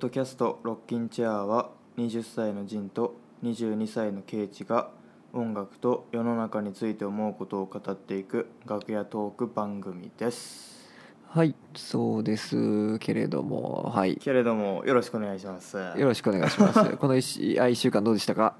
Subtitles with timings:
[0.00, 4.90] ドキャスト「ロッキンチェア」は20歳のジンと22歳のケイチが
[5.32, 10.88] 音楽と世の中について思うことを語っていく楽屋トーク番組です。
[11.26, 14.16] はいそうですけれどもはい。
[14.16, 15.76] けれどもよろしくお願いします。
[15.76, 16.78] よろしくお願いします。
[16.96, 18.54] この 1, 1週間どうでしたか？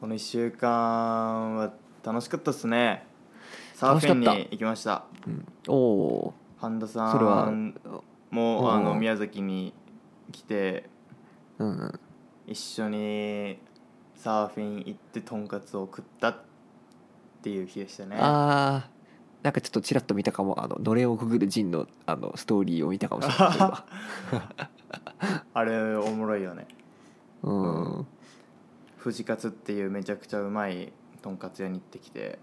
[0.00, 3.06] この1週間は楽しかったですね。
[3.74, 5.04] サーフィンに行きました。
[5.26, 7.12] うん、おお半田さ
[7.50, 9.74] んおもあのうん宮崎に
[10.30, 12.00] 来てーうんうん
[12.46, 13.58] 一緒に
[14.16, 16.36] サーフィン行ってとんかつを食ったっ
[17.42, 18.16] ていう日でしたね。
[18.20, 18.92] あー
[19.44, 20.62] なんかちょっとちらっと見たかも。
[20.62, 23.48] あののれんをくぐるジンのあのストーリーを見たかもしれない。
[25.54, 26.68] あれおもろいよね。
[27.42, 28.06] うん。
[29.02, 30.92] 富士カツっていうめちゃくちゃうまい
[31.22, 32.38] とんかつ屋に行ってきて、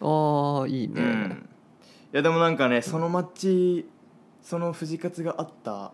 [0.00, 1.48] ああいいね、うん。
[2.12, 3.88] いやでもなんかねその町
[4.40, 5.92] その富士カツがあった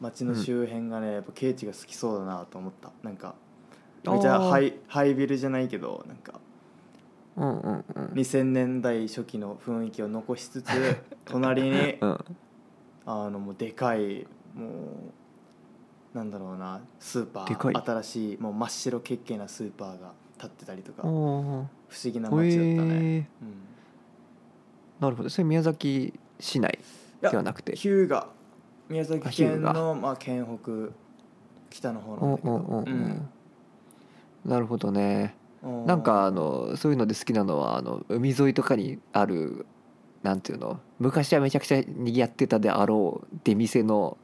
[0.00, 2.90] 町の周辺がね、やっぱケイチが好きそうだなと思った。
[3.02, 3.34] なんか
[4.04, 6.40] めちゃハイハイビルじゃないけどなんか
[7.36, 8.04] うんうんうん。
[8.14, 10.70] 2000年代初期の雰囲気を残しつつ
[11.26, 12.24] 隣にうん。
[13.06, 14.66] あのもうでかいも
[16.14, 17.84] うなんだろうなスーパー。
[17.84, 21.02] 新しいもう真っ白けっけなスーパーが立ってたりとか。
[21.02, 21.68] 不お思
[22.04, 23.54] 議なー街だったね、うん。
[25.00, 25.28] なるほど。
[25.28, 26.78] それ宮崎市内
[27.20, 27.76] ではなくて。
[27.76, 28.06] 日向
[28.90, 30.92] 宮崎県向のまあ県北
[31.70, 32.54] 北の方なんだけど。
[32.54, 32.90] うんうんうんう。
[32.90, 33.28] ん。
[34.44, 35.36] なるほどね。
[35.62, 35.86] うん。
[35.86, 39.64] なんかあのそういうので好きなのはあの海沿いとかにある
[40.22, 40.80] なんていうの？
[40.98, 44.18] 昔はめちゃくちゃにぎわってたであろう出店の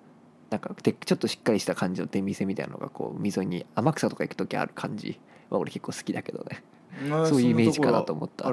[0.50, 6.62] なんかでちょっとしっかりした感じの出店みたいなのがこう海沿いに天草とか行く時ある感じは俺結構好きだけどね。
[7.10, 8.48] あそういうイメージかなと思った。
[8.48, 8.52] う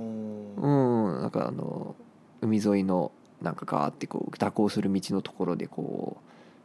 [0.00, 1.20] ん。
[1.20, 1.94] なんかあの
[2.40, 6.16] 海沿いのなんかガーってこう蛇行する道のところでこ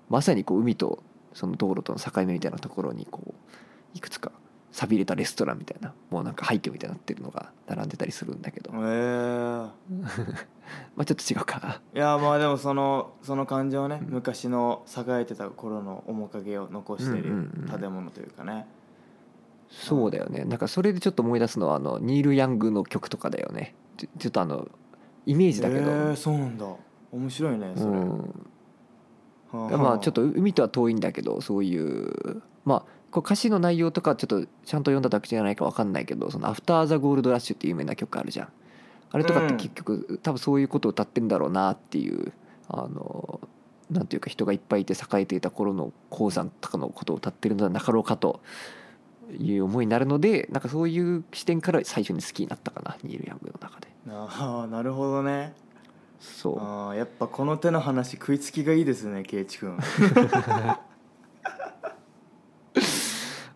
[0.09, 3.33] うまさにこう海とその道路との境目みたいなところにこう
[3.97, 4.31] いくつか
[4.71, 8.71] 寂れたレストランみたいなもうなんか廃墟みたいになってるのが並んでたりするんだけど。
[8.71, 9.71] へえ
[10.95, 14.13] まあちょっと違うかないやまあでもそのその感じをね、うん。
[14.13, 18.65] 昔の栄えてた頃の面影を残しているうんうんうん建物というかね、
[19.69, 20.45] そうだよね。
[20.45, 23.75] なんかそれでちょっと思い出すのはあのニール・ヤングの曲とかだよね。
[23.97, 24.69] ちょっとあの
[25.25, 26.65] イメージだけど、へえそうなんだ。
[27.11, 28.19] 面白いねそれ、うん
[29.51, 29.99] はあまあ。
[29.99, 32.41] ちょっと海とは遠いんだけどそういう。
[32.65, 38.49] まあこう歌詞の内容とかちょっとちゃんと読んだだけじゃないか分かんないけど「そのアフター・ザ・ゴールド・ラッシュ」っていう有名な曲あるじゃん。
[39.11, 42.31] あれとかって結局、多分そういうことを歌ってんだろうなっていう
[42.69, 43.41] あの
[43.89, 48.39] なんていうか人がいっぱいいて栄えていた頃の鉱山とかのことを歌ってるのではなかろうかと
[49.37, 55.53] いう思いになるのでなんかそういう視点から最初に好きになったかなニール・ヤングの中でああなるほどね。
[56.19, 56.59] そう。
[56.59, 59.77] ああやっぱこの手の話食いつきがいいですね圭一君。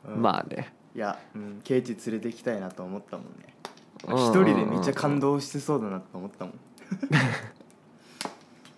[0.08, 0.74] うんまあね。
[0.96, 3.54] いや、うん、連れて行きたいなと思ったもんね。
[4.08, 4.18] うん。
[4.18, 6.60] 一人でめっちゃ感動してそうだなと思ったもん。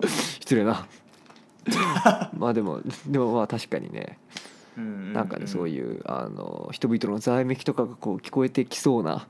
[0.08, 0.88] 失礼な。
[2.38, 4.20] まあでもでもまあ確かにね。
[4.78, 9.28] うんなんかねそういいうあの人々のざわめきとかがこう聞こえてきそうな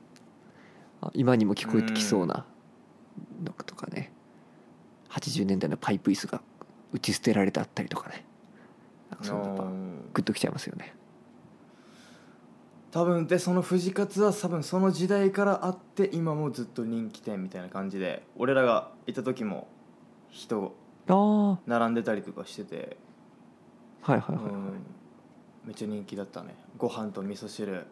[1.07, 2.45] あ今にも聞こえてきそうな
[3.43, 4.11] のとかね。
[5.09, 6.41] 80年代のパイプ椅子が
[6.91, 8.25] 打ち捨てられてあったりとかね。
[9.09, 10.93] なんかそやっぱグッときちゃいますよね。
[12.91, 19.67] 多分でその藤カツは多分その時代からあって今もずっと人気店みたいな感じで俺らがいた時も
[20.29, 20.73] 人
[21.65, 22.97] 並んでたりとかしてて、
[24.07, 24.73] いはいはい、うん、
[25.65, 26.55] めっちゃ人気だったね。
[26.77, 27.85] ご飯と味噌汁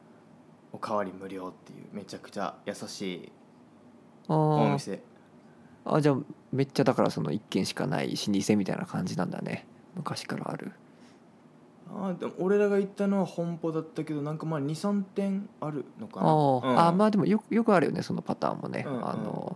[0.76, 3.32] おかわり無料っていうめちゃくちゃ優しい
[4.28, 5.02] おあ店。
[5.86, 6.18] ああじゃあ
[6.52, 9.66] めっちゃだからその一軒しかない老舗みたいな感じなんだね。
[9.96, 10.74] 昔からある。
[11.90, 16.28] あーでも俺らが行ったのは本舗だったけどなんかまあ23店あるのかな。
[16.28, 16.80] あー、うん。
[16.88, 19.08] あまあでもよくよくあるよねそのパターンもね、うんうん。
[19.08, 19.56] あの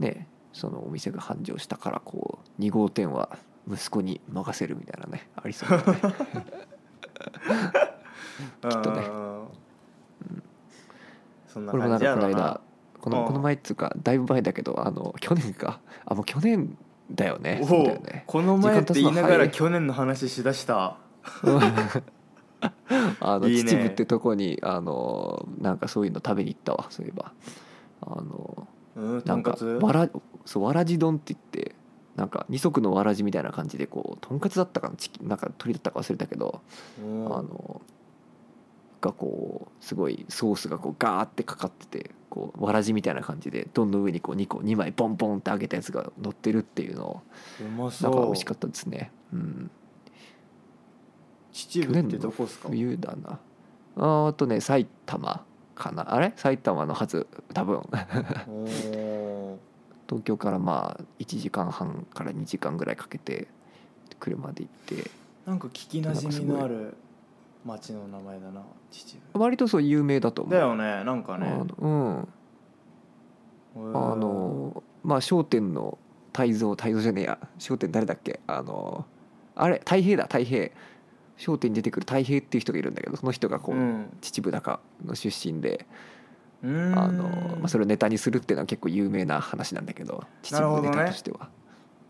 [0.00, 3.38] ねそのお店が繁盛したからこう2号店は
[3.70, 5.84] 息子に任せるみたいなねありそうだね。
[8.68, 9.08] きっとね
[11.56, 12.60] そんなこれもなんかこの間
[13.00, 13.26] このうん。
[13.28, 15.80] この前っつうかだいぶ前だけどあの去年か。
[16.04, 16.76] あもう去年
[17.10, 18.24] だよねおそうだよね。
[18.26, 19.70] この前って言いながら時間経つの早い。
[19.70, 20.98] 去年の話しだした。
[23.20, 23.70] あのいいね。
[23.70, 27.32] 秩父ってとこにあのなんかそういうの食べに行ったわそういえば。
[28.02, 29.64] あのうんとなんんかかつ？
[29.64, 30.10] わら
[30.44, 31.74] そうわらじ丼って言って
[32.16, 36.60] なんか二足のわらじみたいな感じでこうとんかつだったかなチキンなんか鶏だったか忘れたけど、
[37.02, 37.26] うん。
[37.26, 37.80] あの
[39.00, 47.22] がこうすごいソースがこうガーってかかっててこうわらじみたいな感じで丼の上にこう2個2枚ポンポンって揚げたやつが乗ってるっていうのを
[47.78, 49.12] なんか美味しかったですね。
[49.32, 49.70] うん。
[51.52, 52.68] 秩父ってどこっすか？
[52.68, 53.38] 冬だな。
[53.96, 55.44] あーとね埼玉
[55.74, 56.14] かな。
[56.14, 56.32] あれ？
[56.36, 57.82] 埼玉のはず多分。
[60.08, 63.48] 東京からまあ1時間半から2時間ぐらいかけて
[64.20, 65.10] 車で行って。
[65.46, 66.96] なんか聞きなじみのある
[67.66, 70.54] 町の名前だな秩割とそう有名だと思う。
[70.54, 71.46] 父だよねなんかね。
[71.48, 72.28] あの
[73.76, 73.94] うん。
[73.94, 75.98] あのまあ『笑点』の
[76.32, 78.40] 泰造泰造じゃねえや『笑点』誰だっけ？
[78.46, 79.04] あの
[79.54, 80.70] あれ太平だ太平
[81.44, 84.16] 『笑点』に出てくる太平っていう人がいるんだけどその人がこう、うん。
[84.20, 85.86] 秩父高の出身で。
[86.62, 87.28] あの、
[87.58, 91.50] まあ、それをネタにするっていうのは結構有名な話なんだけど秩父のネタとしては、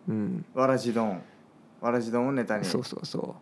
[0.08, 0.46] うん。
[0.54, 1.20] わらじ丼。
[1.80, 2.64] わらじ丼をネタに。
[2.64, 3.34] そうそうそう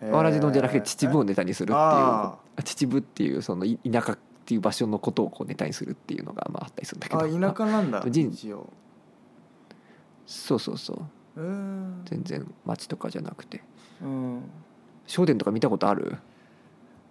[0.00, 7.20] わらじ丼じゃなくて秩父をネタにするっていうあ秩父っていうそのい田舎っていう場所のことをこうネタにするっていうのがまああったりするんだけど。
[7.20, 8.68] あ田舎なんだ 人一応。
[10.26, 10.98] そうそうそう。
[11.36, 13.62] 全然町とかじゃなくて。
[14.02, 14.42] うん
[15.12, 16.18] 『笑点』とか見たことある？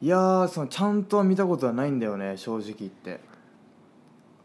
[0.01, 3.19] いやーそのちゃんとは見たことはないんだよね正直言って。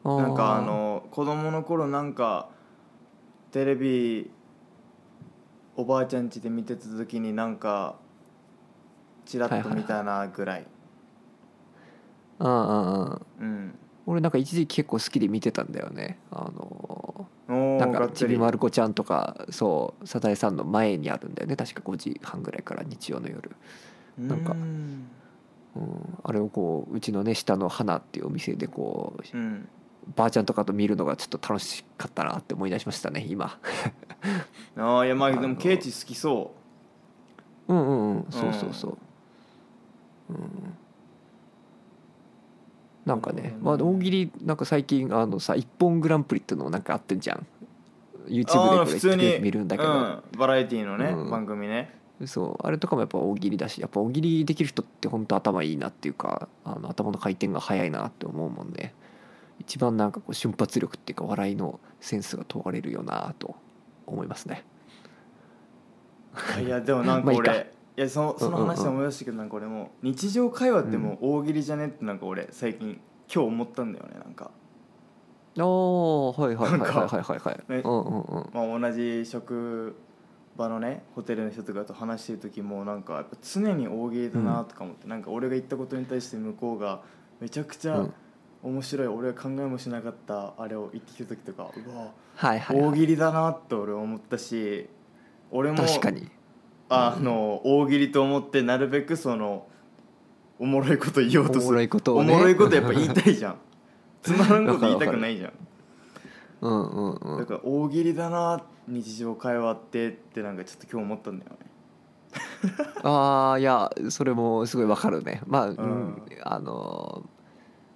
[0.05, 2.49] なんかあの子供の頃なんか
[3.53, 4.31] テレビ
[5.77, 7.97] おばあちゃん家で見てた時になんか
[9.25, 10.67] チラッと見たなぐらい。
[12.39, 12.47] うん。
[12.47, 13.79] うんうんうん。
[14.07, 16.19] 俺なんか一時期結構好きで見てたんだよね。
[16.31, 21.57] あのなんかちびまる子ちゃんとかそうサザエさんの前にあるんだよね。
[21.57, 23.51] 確か5時半ぐらいから日曜の夜、
[24.19, 25.09] なんかうーん。
[25.77, 29.69] うん、あれをこううちのね下の花っていうお店でこううん。
[30.15, 33.59] ばあちゃんとかと見るのがちょっと楽しかったなって思い出しましたね今。
[34.77, 36.53] ああいやまあでもケイチ好きそ
[37.69, 37.73] う。
[37.73, 38.27] んうんうん。
[38.31, 38.91] そうそうそう。
[38.93, 38.99] うん
[43.05, 47.47] なんかね、まあ、大喜利なんか最近あのさ「一本グランプリ」っていうのなんかあってんじゃん。
[48.27, 49.39] う YouTube で普通に。
[49.41, 51.31] 見るんだけど、うん、バラエティーのね、うん。
[51.31, 51.99] 番組ね。
[52.25, 52.67] そう。
[52.67, 58.95] あれとかもやっぱ大喜利だしやっぱ大喜利できる人って本当頭いいなっていうかあの頭の回転が速いなって思うもんで。
[59.61, 63.55] 一番なんかこう瞬発力っていうか笑いのセンスが問われるよなと
[64.07, 64.65] 思いますね。
[66.65, 67.65] いやでもなんか 俺、まあ
[67.97, 73.01] いやそのその話で思い出したけどなんか俺も日常会話ってもう大喜利じゃねってなんか俺最近
[73.33, 74.51] 今日思ったんだよねなんか。
[75.57, 77.39] ああはいはいはいはいはいはい。
[77.39, 78.51] はいねうんうんうん。
[78.53, 79.95] まあ同じ職
[80.57, 87.03] 場のねホテルの人とかと話してる時もなんかやっぱ常に大喜利だなとか思って、なんか俺が言ったことに対して向こうが
[87.41, 88.15] めちゃくちゃうん。
[88.65, 92.87] 面白い、俺が考えもしなかったあれを言ってきた時とかうわはいはいはい。
[92.89, 94.89] 大喜利だなって俺思ったし
[95.51, 96.31] 俺も確かに
[96.89, 99.67] あの大喜利と思ってなるべくその
[100.59, 102.33] おもろいこと言おうとおもろするいことをね。
[102.33, 103.57] おもろいことやっぱ言いたいじゃん。
[104.23, 105.53] つまらんこと言いたくないじゃん。
[106.61, 107.39] うんうんうん。
[107.39, 111.57] だから大喜利だな日常会話ってってなんかちょっと今日思ったんだよね。
[113.03, 115.43] ああいやそれもすごいわかるね。
[115.47, 116.23] まあ、うんん。
[116.43, 117.23] あの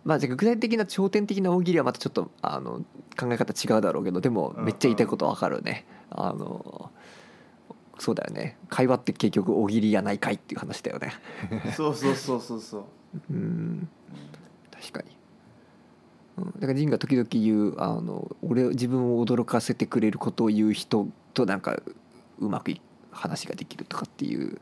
[0.05, 2.85] まあじゃあ具体的な頂点的な大喜利はまたちょっとあの
[3.19, 4.65] 考え方違うだろうけどでもうん。
[4.65, 6.91] めっちゃ言いたいことわかるね、あの
[7.99, 8.57] そうだよね。
[8.69, 11.13] 会話って結局大喜利やないかいっていう話だよね。
[11.77, 12.85] そうそうそうそうそう。
[13.31, 13.89] うん。
[14.71, 15.17] 確かに、
[16.39, 21.81] うん、だから仁が時々言うあの俺自分を驚かせてくれることを言う人となんか
[22.39, 22.81] うまくい
[23.11, 24.61] 話ができるとかっていう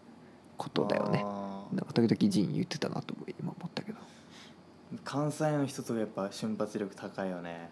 [0.56, 1.22] ことだよね。
[1.22, 3.98] あなんか時々仁言ってたなと今思ったけど。
[3.98, 7.68] ー関西の人とやっぱ瞬発力高いよね。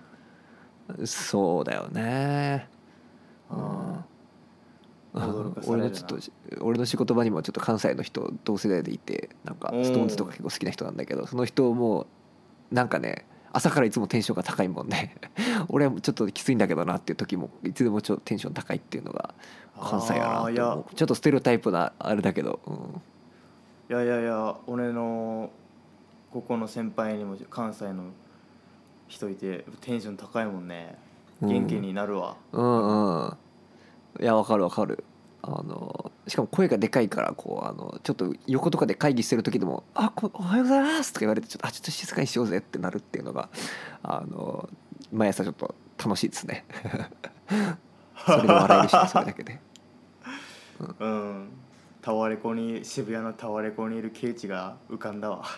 [1.06, 2.68] そうだよね。
[3.48, 4.13] あ驚かされるな
[5.14, 6.18] 俺のちょっと
[6.60, 12.06] 俺の仕事場にもちょっと関西の人同世代でいてなんかストーンズとか結構好きな人なんだけどその人も
[12.72, 15.14] なんかね朝からいつもテンションが高いもんね
[15.68, 19.34] 俺はちょっときついんだけどなっていう時もいつでもちょっとテンション高いっていうのが
[19.80, 20.72] 関西やなってあーいや。
[20.72, 22.78] 思うちょっとステレオタイプなあれだけど、うん、い
[23.88, 25.50] やいやいや俺の
[26.32, 28.06] ここの先輩にも関西の
[29.06, 30.98] 人いてテンション高いもんね。
[31.40, 33.36] 元気になるわ、うんうん
[34.20, 35.04] いやわかるわかる。
[35.46, 43.50] あのしかも声がでかいからこうあのちょっと横とかで会議してる時でも「あこおはようございます」とか言われてちょっとあちょっと静かにしようぜってなるっていうのが
[44.02, 44.70] あの
[45.12, 46.64] 毎朝ちょっと楽しいですね。
[48.24, 49.60] それで笑えるしそれだけで。
[50.98, 51.48] うん。
[52.00, 55.44] タワレコに渋谷のタワレコにいるケイチが浮かんだわ。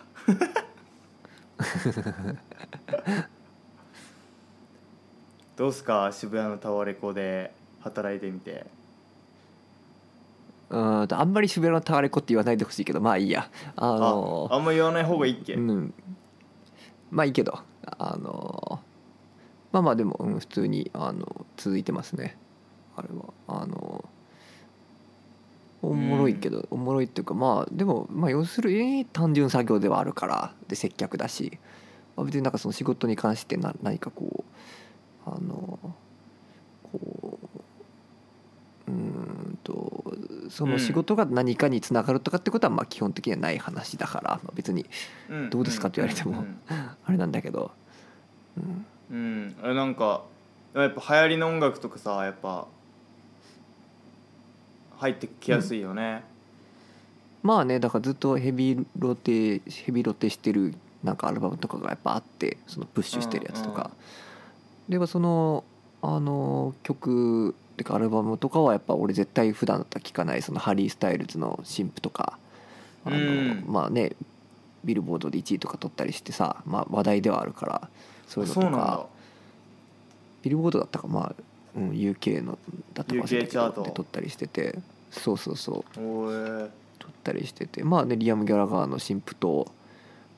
[5.57, 7.53] どうすか渋谷のタワレコで
[7.87, 8.67] 働いてみて。
[10.69, 13.49] うんとあんまり渋谷のタワレコって言わないでほしいけどまあいいや。
[13.77, 15.95] ああのあんま言わない方がいいっけ、うん、
[17.11, 18.81] まあいいけどあの
[19.71, 22.37] まあまあでも、うん、普通にあの続いてますね。
[22.97, 23.33] あれは。
[23.47, 24.05] あの
[25.83, 31.59] おもろいけど、おもろいっていうかまあでもまあ要するに単純作業ではあるからで接客だし、
[32.17, 34.45] まあ、別になんかその仕事に関してな何かこ
[35.27, 35.79] うあの
[36.83, 37.36] こう
[38.89, 40.05] うーんと
[40.51, 44.87] その仕事が何かにつながるとかってことはまあ基本的にはない話だから、まあ、別に
[45.29, 45.51] うん。
[45.51, 46.59] どうですかって言われてもうん。
[46.69, 47.73] あれなんだけど、
[48.57, 50.25] うん、うん、あれなんか
[50.75, 52.67] やっぱ流行りの音楽とかさやっぱ
[54.99, 56.25] 入ってきやすいよね、
[57.43, 60.75] まあねだからずっとヘビーロテヘビーロテしてる
[61.05, 63.91] なんかアルバムとかがやっぱあってそのプッシュしてるやつとか、
[64.89, 65.65] ではその
[66.03, 72.39] あの曲ってかアルバムとかはやっぱ俺絶対普段だったら聴かないそのハリー・スタイルズの新譜とか
[73.05, 73.65] あの、うん。
[73.69, 74.13] まあね
[74.83, 77.89] ビルボードで1位とか取ったりしてさ、まあ、話題ではあるから
[78.27, 79.07] そういうのとか。
[80.43, 81.43] ビルボードだったかまあ、
[81.77, 82.57] うん、UK の
[82.95, 84.79] だったか忘れたで取ったりしてて。
[85.11, 86.01] そうそうそう。
[86.01, 87.83] おえ撮ったりしてて。
[87.85, 89.71] まあねリアム・ギャラガーの新譜と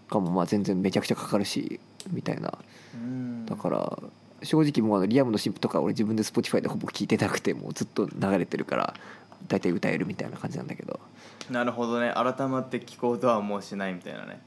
[0.09, 1.79] かもまあ全然めちゃくちゃかかるし
[2.11, 2.57] みたいな。
[2.95, 3.47] うん。
[3.47, 3.99] だから
[4.43, 8.95] 正直もうあのリアムの新譜とか俺自分で Spotify でほぼ聴いてなくてもうずっと流れてるから
[9.49, 11.01] 大体歌えるみたいな感じなんだけど。
[11.51, 12.13] なるほどね。
[12.15, 14.41] 改まって聞こうとはもうしないみたいなね。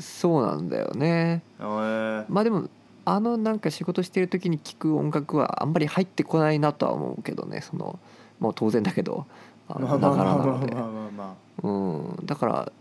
[0.00, 1.42] そうなんだよね。
[1.58, 2.68] まあでも
[3.04, 7.60] あのなんか仕事してる時に聴く音楽はあんまり入ってこないなとは思うけどね。
[7.60, 7.98] その
[8.40, 9.26] もう当然だけど
[9.68, 12.26] あのながらなので。
[12.26, 12.72] だから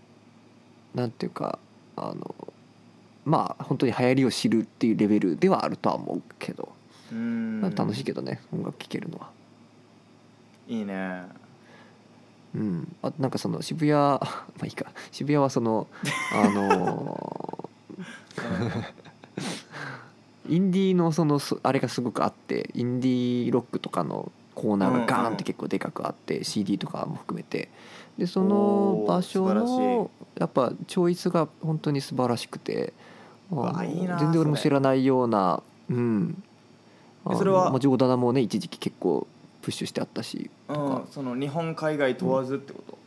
[0.95, 1.59] なんていうか
[1.95, 2.36] あの
[3.27, 6.69] まあ本当に流行りを知るっていうレベルではあるとは思うけど、
[7.12, 7.60] うん。
[7.62, 9.29] まあ楽しいけどね音楽聴けるのは。
[10.67, 11.24] いいね。
[12.55, 14.22] うん、あなんかその渋谷 ま
[14.62, 14.86] あいいか。
[15.12, 15.88] 渋谷はその
[16.34, 17.69] あの
[20.48, 27.67] インディーのそのそあれがすごくあってインディーロックとかのコーナーがガーンって結構でかくあって CD とかも含めて。
[28.17, 32.91] でその場所のやっぱチョイスが本当に素晴らしくて
[33.50, 36.44] わいいな全然俺も知らないようなうん。
[37.36, 39.27] それはまあ、ジョーダナもね一時期結構
[39.62, 42.98] プッシュしてあったしとかうん、その日本海外問わずってこと、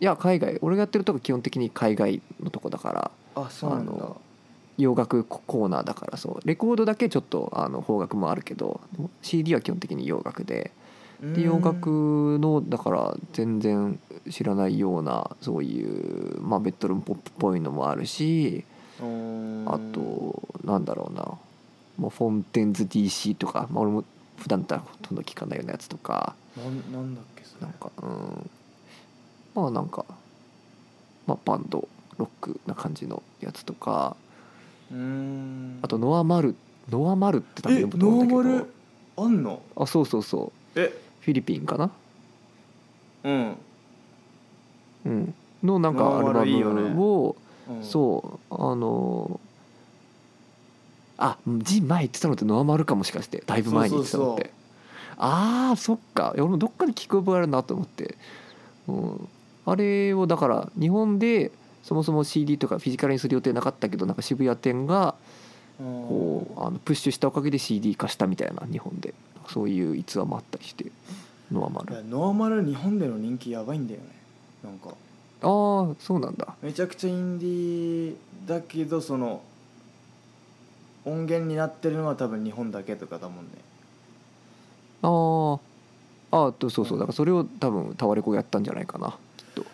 [0.00, 0.58] いや海外。
[0.62, 3.92] 俺がやってるとこ基本的に海外のとこだからあそうなんだ。
[4.78, 6.46] 洋楽ココーナーだからそう。
[6.46, 8.80] レコードだけちょっとあの邦楽もあるけど
[9.20, 10.70] CD は基本的に洋楽で。
[11.20, 18.64] で洋楽のだから全然知らないようなそういう、まあ、ベッドルームポップっぽいのもあるし
[19.66, 21.38] あとなんだろうな。
[21.98, 24.04] もうフォンテンズ DC とか、まあ、俺も
[24.38, 26.34] 普段だったらほとんど聞かないようなやつとか。
[26.56, 27.66] なんなんだっけそれ。
[27.66, 28.50] なんかうん。
[29.54, 30.04] まあなんか、
[31.26, 34.16] まあ、バンドロックな感じのやつとか。
[34.90, 35.78] うーん。
[35.82, 36.54] あとノア・マル
[36.90, 38.42] ノア・マルって多分え読むと思うんだけど。
[38.64, 38.72] ル
[39.18, 39.62] あんの？
[39.76, 40.80] あそうそうそう。
[40.80, 40.98] え。
[41.20, 41.90] フィリピンかな？
[43.24, 43.56] うん、
[45.04, 45.34] うん。
[45.62, 47.49] のなんかアルバムをうん、
[47.82, 49.40] そうあの
[51.18, 54.52] あジン前言ってたのってノアマルかもしかしてだいぶ前に言ってたのって。
[55.16, 56.32] ああそっか。
[56.34, 58.16] 俺もどっかで聞く覚えあるなと思って、
[58.88, 59.28] うん、
[59.66, 65.14] あれをだから日本でそもそも CD とかフィジカルにする予定なかったけどなんか渋谷店が
[65.78, 69.14] こうあのプッシュしたおかげで CD 化したみたいな日本で。
[69.50, 70.86] そういう逸話もあったりして
[71.50, 72.04] ノアマル。
[72.08, 74.06] ノーマル日本での人気やばいんだよね。
[74.62, 74.94] なんか
[75.42, 76.54] ああそうなんだ。
[76.62, 78.16] めちゃくちゃインディー
[78.46, 79.42] だけどその
[81.04, 83.50] 音源になってるのは多分日本だけとかだもんね。
[85.02, 85.60] あー。
[86.32, 86.98] あーとそうそう。
[86.98, 89.64] だからそれを多分タワレコやったんじゃないかなきっと。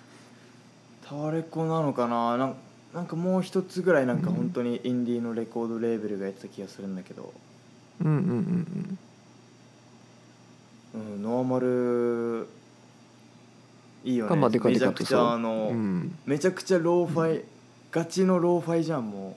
[1.09, 2.37] タワレコなのかな？
[2.37, 2.55] なん
[2.95, 4.37] なんかもう一つぐらいなんかうん。
[4.37, 7.33] 本当にインディーのレコードレーベルがやってた気がするんだけど、
[8.01, 8.99] うんうんうん。
[10.95, 12.49] うん、ノーマル
[14.07, 14.31] いいよね。
[14.31, 17.45] がまあでかでめちゃくちゃあの、うん、めちゃくちゃローファイ、
[17.91, 19.37] ガチのローファイじゃんも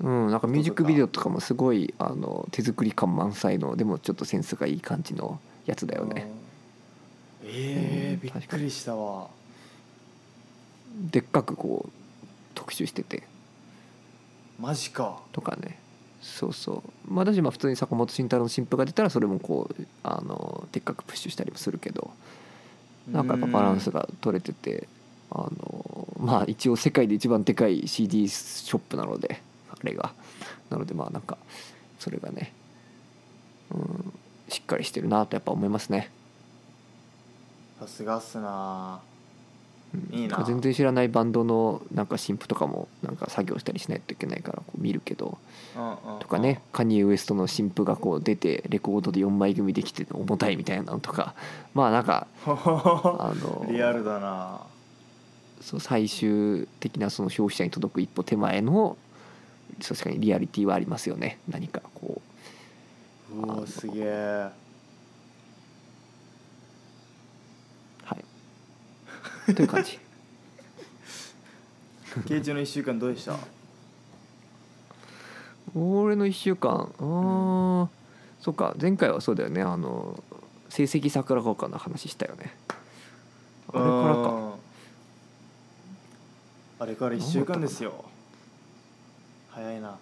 [0.00, 0.08] う。
[0.08, 6.26] ん、なんかミュージックビデオとかもすごいあの手作り感満載のでもちょっとセンスがいい感じのやつだうよね。
[6.28, 6.44] うん
[7.46, 9.28] ええうんびっくりしたわ。
[11.10, 11.90] でっかくこう
[12.54, 13.22] 特集してて。
[14.58, 15.20] マジか。
[15.32, 15.78] とかね。
[16.22, 17.12] そうそう。
[17.12, 22.10] まあ私まあ普通に坂本慎太郎の新譜が出たらそれもこうあのでっかくプッシュしたりもするけど
[23.08, 24.88] なんかやっぱバランスが取れてて
[25.30, 30.12] あのまあ一応世界で一番でかい CD ショップなのであれが。
[30.70, 31.36] なのでまあなんか
[31.98, 32.52] それがね
[33.70, 34.12] うん
[34.48, 36.10] しっかりしてるなとやっぱ思いますね。
[37.78, 39.00] さすがっすな。
[40.10, 40.42] いいな。
[40.44, 45.38] 全然知らないバンドのなんか新譜とかもなんか作業したりしないといけないからこう見るけど
[46.20, 51.34] とかねカニエ・ウエストの新譜がこう出てレコードで4枚組できて重たいみたいなのとか
[51.74, 54.60] まあなんか あのリアルだな。
[55.60, 58.98] そう最終的なその消費者に届く一歩手前の
[59.82, 61.38] 確かにリアリティはありますよね。
[61.48, 62.34] 何かこう
[63.32, 64.04] おーすげえう
[68.04, 68.24] はい
[69.54, 69.98] という感じ。
[72.28, 73.36] ケイチの1週間どうでした？
[75.74, 76.92] 俺の1週間。
[76.98, 77.88] あー、
[78.40, 78.74] そっか。
[78.80, 79.62] 前回はそうだよね。
[79.62, 80.22] あの
[80.68, 82.54] 成績桜効果の話したよね。
[83.72, 84.30] あれからか。
[84.30, 84.54] うん
[86.76, 88.04] あれから1週間ですよ。
[89.48, 89.96] 早いな。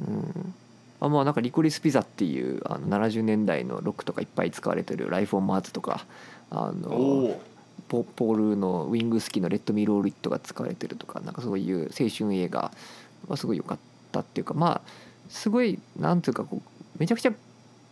[0.00, 0.54] うん。
[1.00, 6.04] あまあなんかリコリスピザっていうあの70年代のロックとかいっぱい使われてる「ライフ・オン・マーズ」とか
[6.50, 7.42] あおのお
[7.88, 12.72] ポポールの「ウィングス期の Let Me Roll It」が使われてるとかなんかそういう青春映画
[13.28, 13.78] はすごい良かっ
[14.12, 14.90] たっていうかまあ
[15.28, 17.32] すごいなんていうかこうめちゃくちゃ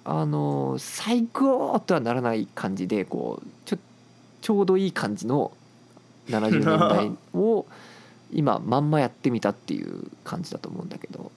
[0.05, 3.79] あの最高とはならない感じでこうちょ
[4.41, 5.53] ちょうどいい感じの
[6.29, 7.67] 70年代を
[8.33, 11.31] 今まんまやってみたっていう感じだと思うんだけど。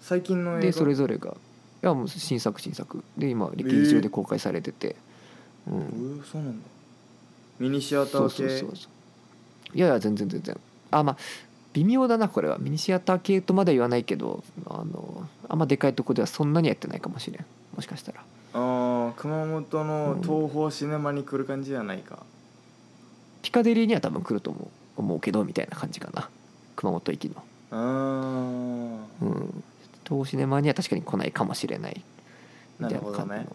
[0.00, 0.60] 最近の映画？
[0.60, 1.30] でそれぞれが。
[1.30, 3.02] いやもう新作新作。
[3.16, 4.96] で今劇場で公開されてて、
[5.68, 5.74] うん。
[5.74, 6.66] えーそうなんだ
[7.58, 8.36] ミニシアター系？
[8.36, 8.88] そうそうそ
[9.72, 10.60] ういやいや全然全然。
[10.90, 11.16] あまあ
[11.72, 12.58] 微妙だなこれは。
[12.58, 17.44] ミニシアター系とまでは言わないけどあのあんまでかいとこではそんなにやってないかもしれん。
[17.74, 18.24] もしかしたら。
[18.54, 22.22] あー熊本の東宝シネマに来る感じじゃないか、
[23.42, 24.68] ピカデリーには多分来ると思う。
[24.96, 26.28] 思うけどみたいな感じかな。
[26.76, 27.42] 熊本行きの。
[27.72, 29.24] あー。
[29.24, 29.64] うん。
[30.08, 32.00] 東シネマには確かに来ないかもしれない。
[32.78, 33.26] な感じの。
[33.26, 33.46] なる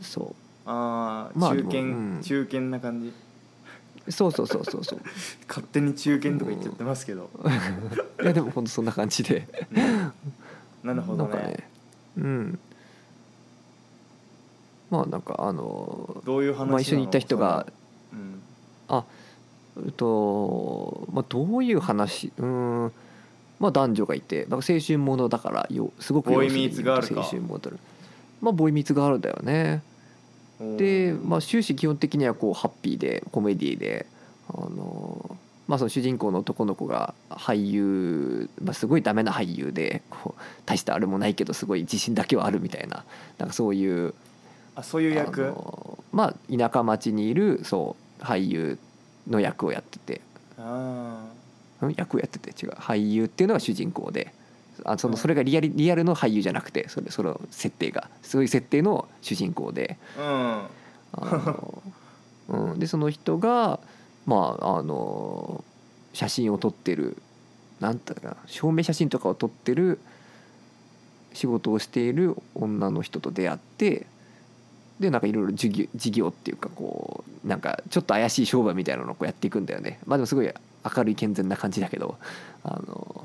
[0.00, 0.34] そ
[0.70, 2.20] あーまあ中堅、うん。
[2.22, 3.08] 中堅な感じ。
[3.08, 5.00] うそうそうそうそうそう。
[5.48, 7.30] 勝手に中堅とか言っちゃってますけど、
[8.22, 9.48] いやでも本当そんな感じで。
[9.72, 10.12] うん。
[10.84, 11.32] なるほどね。
[11.32, 11.70] なんかね。
[12.18, 12.58] うん。
[14.90, 16.72] まあなんかあのどういう話なの？
[16.72, 17.66] まあ、一緒に行った人が
[18.10, 18.42] そのうん。
[18.88, 19.04] あ
[19.86, 22.30] えっと、まあ、どういう話？
[22.36, 22.92] うん。
[23.58, 27.20] まあ男女がいてなんか青春ものだからよすごくボーイ要するにミーツガールか。
[27.22, 27.72] 青春もの
[28.40, 29.82] まあボーイミーツガールだよね
[30.60, 34.06] で、まあ、終始基本的にはこうハッピーでコメディで
[34.48, 43.04] あのまあその主人公の男の子が俳優、まあ、すごいダメな俳優でこう大したあれもないけどすごい自信だけはあるみたいな
[43.38, 44.14] なんかそういう
[44.74, 45.54] あそういう役？
[46.12, 48.78] まあ田舎町にいるそう俳優
[49.28, 50.20] の役をやってて。
[50.58, 51.24] あ
[51.86, 54.34] ん役をやってて違う俳優っていうのが主人公で
[54.84, 55.18] あそのうん。
[55.18, 58.08] それがリアリリアルの俳優じゃなくてそれその設定が。
[58.22, 59.98] そういう設定の主人公で。
[60.16, 60.68] あ
[61.12, 61.82] あの
[62.48, 63.78] うん、でその人が
[64.26, 65.64] まああの
[66.12, 67.16] 写真を撮ってる
[67.80, 69.98] なんていうのかな証明写真とかを撮ってる
[71.32, 74.06] 仕事をしている女の人と出会って
[74.98, 75.70] でなんかいろいろ事
[76.10, 80.00] 業っていうかこうなんかちょっと怪しい商売みたいなのをこうやっていくんだよね。
[80.06, 80.52] まあでもすごい
[80.96, 82.18] 明るい健全な感じだけど
[82.64, 83.24] あの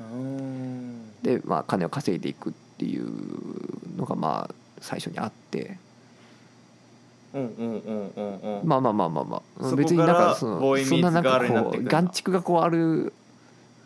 [1.38, 3.06] でまあ金を稼いでいくっていう
[3.96, 5.78] のがまあ最初にあって。
[7.32, 8.68] うんうんうんうんうん。
[8.68, 9.74] まあまあまあまあまあ。
[9.74, 13.12] 別になんかそのそんななんかこう眼蓄がこうある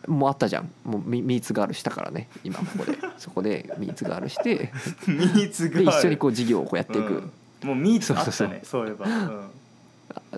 [0.07, 0.71] もうあったじゃん。
[0.85, 2.29] もうミミーツガールしたからね。
[2.45, 2.99] 今ここで。
[3.17, 4.71] そこでミーツガールして。
[5.07, 7.23] ミーツガールで一緒にこう事業をこうやっていく、
[7.63, 7.69] うん。
[7.69, 8.89] もうミーツあったそうねそう。
[8.89, 9.51] いえば、うん。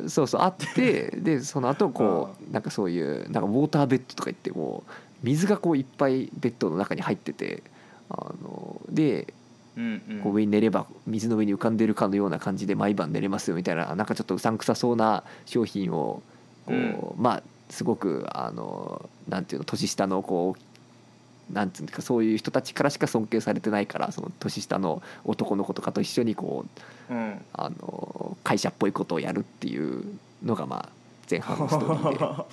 [0.09, 4.93] そうそうあってでその後こうなんかそういうなんかウォーターベッドとか言ってもう
[5.23, 7.63] 水がこういっぱいベッドの中に入ってて
[8.09, 9.33] あので
[9.77, 10.21] うんうん。
[10.21, 16.23] こう上に寝れば水の上に浮かんでるかのような感じで毎晩寝れますよみたいななんかちょっとうさんくさそうな商品を
[16.67, 26.65] こう、まあすごくあのなんていうの年下のこうなんていうかそういう人たちからしか尊敬されてないからその年下の男の子とかと一緒にこ
[27.11, 27.41] ううん。
[27.53, 30.05] あの会社っぽいことをやるっていう
[30.43, 30.89] のがまあ
[31.31, 32.45] 前半のストーリーで。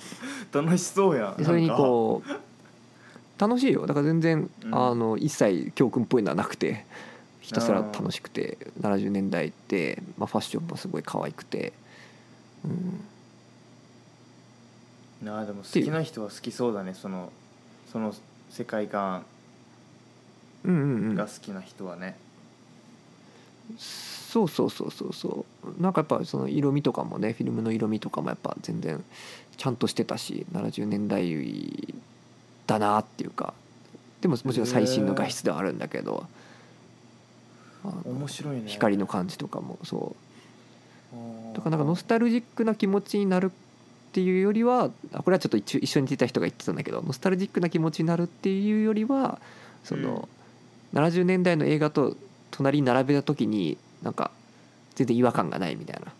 [0.66, 2.47] 楽しそうやんでそれにこう
[3.38, 3.86] 楽しいよ。
[3.86, 4.74] だから全然、うん。
[4.74, 6.84] あの一切教訓っぽいのはなくて
[7.40, 11.72] ひたすら楽しくて70年代って、まあ、ファッションもすごい可愛くて、
[12.64, 12.68] う
[15.24, 16.94] ん、なあでも好きな人は好きそうだね。
[16.94, 17.32] その
[17.90, 18.14] その
[18.50, 19.24] 世界観。
[20.64, 21.14] うんうんうん。
[21.14, 22.16] が好きな人はね、
[23.76, 25.82] そうそうそうそうそう。
[25.82, 29.02] なんかやっぱその色味とかもねフィルムの色味とかもやっぱ全然
[29.56, 31.28] ちゃんとしてたし70年代
[32.68, 33.54] だなっていうか
[34.20, 36.26] でももちろん最新の画質ではあるんだけど、
[38.04, 38.62] 面白いね。
[38.66, 40.16] 光の感じとかもそ
[41.12, 41.16] う。
[41.16, 41.54] あー。
[41.54, 43.52] とかなんかノスタルジックな気持ちになる
[44.08, 49.38] っていうよりはあこれはちょっと一緒にいた人が言ってたんだけどノスタルジックな気持ちになるっていうよりは
[49.84, 50.28] その、
[50.92, 52.16] 70年代の映画と
[52.50, 54.30] 隣に並べた時になんか
[54.96, 56.12] 全然違和感がないみたいな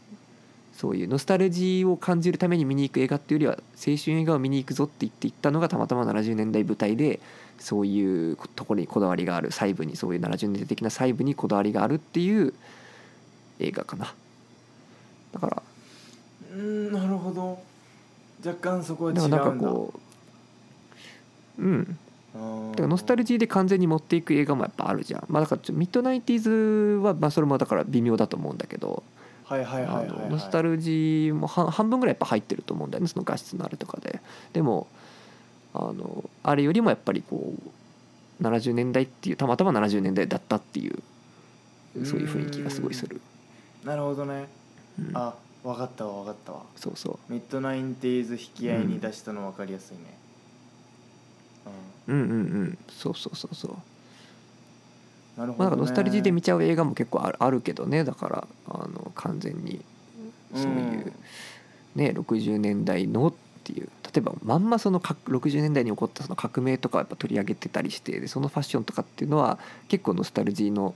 [0.79, 7.19] そういうノスタルジーを感じるために見に行く映画っていうよりは青春映画を見に行くぞって言って行ったのがたまたま70年代舞台で
[7.59, 12.55] そういうところにこだわりがある細部にそういう70年代的な細部にこだわりがあるっていう
[13.59, 14.14] 映画かな。
[15.33, 15.62] だから
[16.55, 17.59] うんなるほど。
[18.47, 19.37] 若干そこは違うんだ。
[19.37, 19.93] なんかこ
[21.59, 21.99] ううん。
[22.35, 25.25] だからノスタルジーで完全に持っていく映画もやっぱあるじゃん。
[25.27, 29.03] まあだからミッドナインティーズはまあそれもだから微妙だと思うんだけど
[29.49, 34.21] はいはいはいはい、あはい、のノスタルジーも半半分ぐらいやっぱ入ってると思うんだよねその画質のあれとかで。
[34.53, 34.87] でも
[35.75, 37.55] あのあれよりもやっぱりこ
[38.41, 41.03] う70年代っていうたまたま70年代だったっていう
[42.05, 43.21] そういう雰囲気がすごいする、
[43.85, 44.47] なるほどね。
[44.99, 45.17] うん。
[45.17, 45.35] あ
[45.65, 46.63] 分かったわ分かったわ。
[46.77, 47.33] そうそう。
[47.33, 50.03] ミッドナインティーズ引き合いに出したの分かりやすいね、
[52.07, 52.15] うん。
[52.15, 52.33] うんう
[52.65, 53.71] んそうそうそうそう。
[53.73, 53.79] うん、
[55.38, 55.64] なるほど、ね。
[55.64, 58.05] まあ、なんかノスタルジーで見ちゃう映画も結構あるあるけどね。
[58.05, 59.81] だからあの完全に
[60.55, 60.66] そうい
[61.01, 61.12] う、
[61.94, 63.33] ね60年代のっ
[63.64, 70.94] ていう例えばまんまそのか60年代に起こったその革命とかをやっぱ取り上げてたりしてでそのファッションとかっていうのは結構ノスタルジーの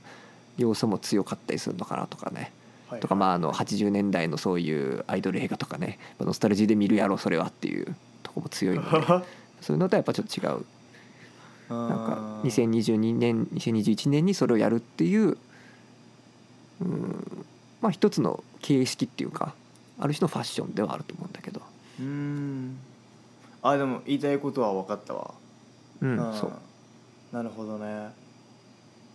[0.59, 2.52] 要素も強かったりするのかなとかね。
[2.88, 3.00] はい。
[3.00, 5.98] とかまああの80年代のそういうアイドル映画とかね。
[6.18, 9.07] まあノスタルジーで見るやろそれはっていうとこも強いので。
[9.62, 10.64] そういうのとはやっぱちょっと違う
[11.72, 15.37] ななんか2022年2021年にそれをやるっていう
[16.80, 17.46] うん
[17.80, 19.54] まあ一つの形式っていうか
[19.98, 21.61] ある種のファッションではあると思うんだけど。
[22.00, 22.76] うーん。
[23.62, 25.35] あでも言いたいことは分かったわ。
[26.00, 26.35] うんん。
[26.35, 26.52] そう。
[27.32, 28.11] なるほどね、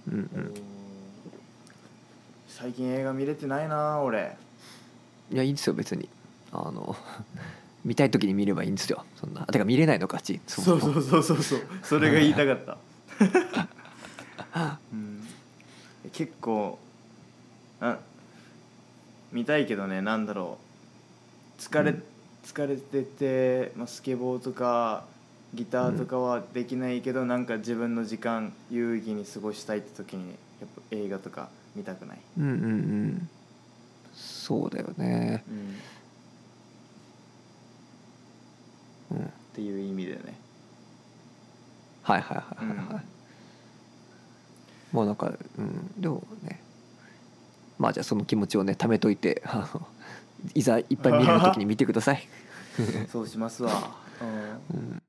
[0.07, 0.53] うんううんん
[2.47, 4.35] 最近映画見れてないな俺。
[5.31, 6.09] いやいいですよ別に。
[6.51, 6.95] あの
[7.87, 9.05] 見たい時に見ればいいんですよ。
[9.15, 9.45] そんな。
[9.45, 10.93] てか見れないのかちそうそう。
[11.01, 12.77] そうそうそうそれが言いたかった、
[14.91, 15.23] うん、
[16.11, 16.77] 結構
[17.79, 17.97] あ
[19.31, 20.57] 見たいけどねなんだろ
[21.57, 21.61] う。
[21.61, 22.03] 疲れ、うん。
[22.43, 25.05] 疲れてて、まあ、スケボーとか
[25.53, 30.33] ギターとかはできないけど、なんか自分の時間有意義に過ごしたいって時にや
[30.65, 33.29] っぱ映画とか見たくない、うんうんうん。
[34.13, 35.45] そうだよね。
[35.49, 35.75] うん、
[39.13, 40.33] っうんていう意味でね。
[42.03, 43.01] はいはいはいはいはい、うん。
[44.91, 46.61] もうなんかうんでもね
[47.77, 49.87] まあじゃあその気持ちをね貯めといてあの
[50.53, 52.27] いざいっぱい見れる時に見てください、
[53.11, 54.63] そうしますわ、うん。
[54.73, 55.01] うん、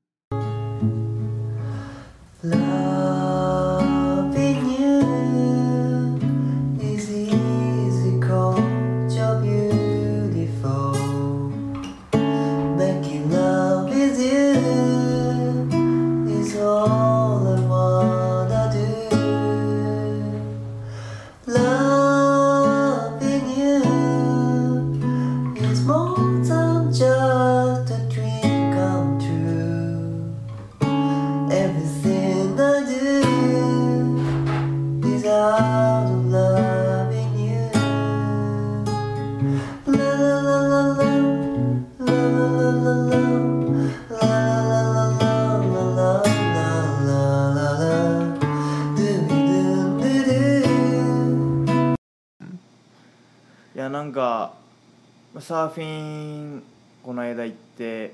[55.69, 56.63] ーフィン
[57.03, 58.13] この間行って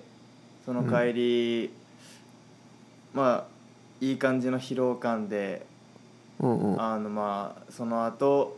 [0.65, 1.71] その帰り、
[3.13, 3.55] まあ
[4.01, 5.65] いい感じの疲労感で
[6.39, 6.81] うんうん。
[6.81, 8.57] あのまあその後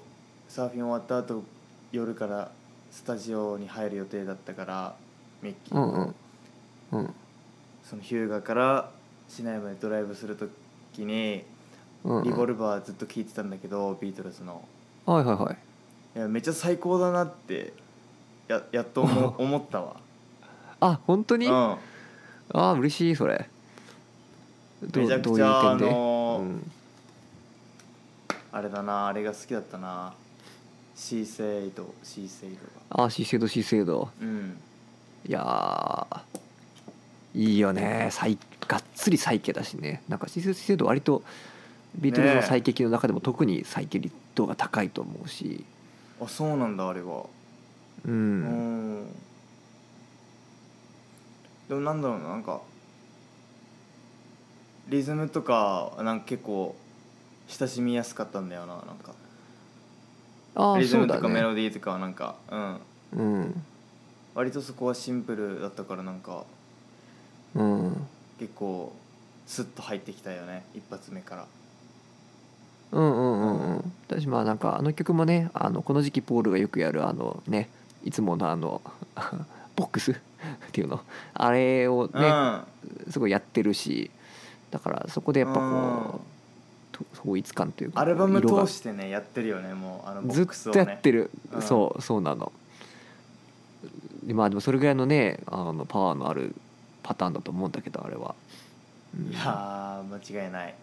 [0.49, 1.43] サーフィン終わった後
[1.91, 2.51] 夜から
[2.91, 4.95] スタジオに入る予定だったから
[5.41, 6.15] ミッキー、うんうん。
[6.91, 7.13] うん。
[7.83, 8.89] そのヒューガから
[9.29, 11.43] 市内までドライブする時に
[12.03, 14.63] うんリボルバーずっと聴いてたんだけどビートルズの。
[15.05, 15.57] はいはいはい。
[16.17, 17.73] いやめっちゃ最高だなって
[18.47, 19.97] ややっと思 思ったわ。
[20.79, 21.53] あ本当に、うん。
[21.53, 21.77] あ
[22.53, 23.49] あ嬉しいそれ。
[24.81, 26.71] どうめちゃくちゃあいう点で、のーうん。
[28.51, 30.13] あれだなあれが好きだったな。
[30.95, 32.57] シーセイドシーセイ
[32.89, 34.09] ああシーセードシーセード。
[34.21, 34.57] うん。
[35.27, 36.19] いやー
[37.35, 38.09] いいよね。
[38.11, 40.01] サイがっつりサイケだしね。
[40.07, 41.23] なんかシーセードシーセード割と
[41.95, 42.47] ビートルズのねえ。
[42.47, 45.65] サイケ機の中でも特にサイケ率度が高いと思うし。
[46.21, 47.25] あそうなんだあれは
[48.07, 49.01] ううん。
[49.03, 49.07] ん
[51.69, 52.61] でもなんだろうななんか
[54.87, 56.75] リズムとかなんか結構
[57.47, 59.13] 親しみやすかったんだよななんか。
[60.55, 62.79] ああリズムとかメロディーとかはなんかうん。
[63.11, 63.63] うん。
[64.33, 66.45] 割とそこはシンプルだったからなんか
[67.55, 68.07] うん。
[68.39, 68.93] 結構
[69.45, 71.45] スッと入ってきたよね一発目から。
[72.93, 73.93] うんうんうんうん。
[74.07, 77.69] 私まあなんかあの曲もねあのこの時期ポールがよくやるあのね
[78.07, 78.81] いつものあの
[79.75, 80.11] ボックス？
[80.15, 80.15] っ
[80.71, 81.01] ていうの？
[81.33, 82.61] あれをね、
[83.09, 84.09] すごいやってるし
[84.71, 90.85] だからそこでやっぱこうと統一感というかアルバム通してねやってるよねもうあのボずっックスをね。
[90.85, 91.61] とやってる、うん。
[91.61, 92.51] そうそうなの。
[94.23, 96.55] でまあでもそれぐらいのねあのパワーのある
[97.03, 98.35] パターンだと思うんだけどあれは、
[99.17, 99.31] うん。
[99.31, 100.75] いやー間違いない。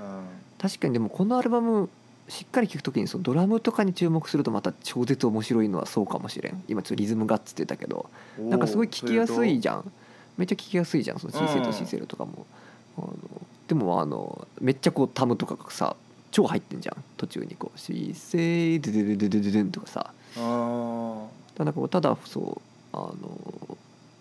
[0.00, 0.06] うん。
[0.58, 1.88] 確かにでもこのアルバム
[2.28, 6.62] しっかり聴くときにそのドラムとかに注目するとまた超絶面白いのはそうかもしれん。
[6.68, 9.90] 今ちょっとリズムがっつってたけどなんかすごい聴きやすいじゃん。
[10.36, 12.46] めっちゃ聴きやすいじゃんそのシーセルとシーセルとかも、
[12.96, 13.16] あの
[13.66, 15.96] でもあのめっちゃこうタムとかがさ
[16.30, 17.02] 超入ってんじゃん。
[17.16, 20.12] 途中にこう「シーセイドゥドゥドゥドゥドゥドゥン」とかさ。
[21.56, 23.12] ただこうただそうあ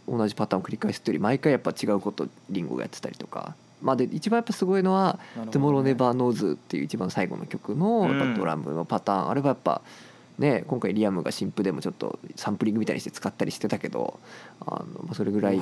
[0.09, 5.51] の同じパターンを繰り返すというより毎回やっぱ違うことリンゴがやってたりとかまあで一番やっぱすごいのは「なるほどね。
[5.51, 9.81] Tomorrow Never Knows」っていう一番最後の曲のやっうんぱドラムのパターン、あれはやっぱ
[10.39, 14.19] ね今回リアムが新譜でもちょっとサンプリングみたいにして使ったりしてたけど
[14.65, 15.59] あのまあそれぐらい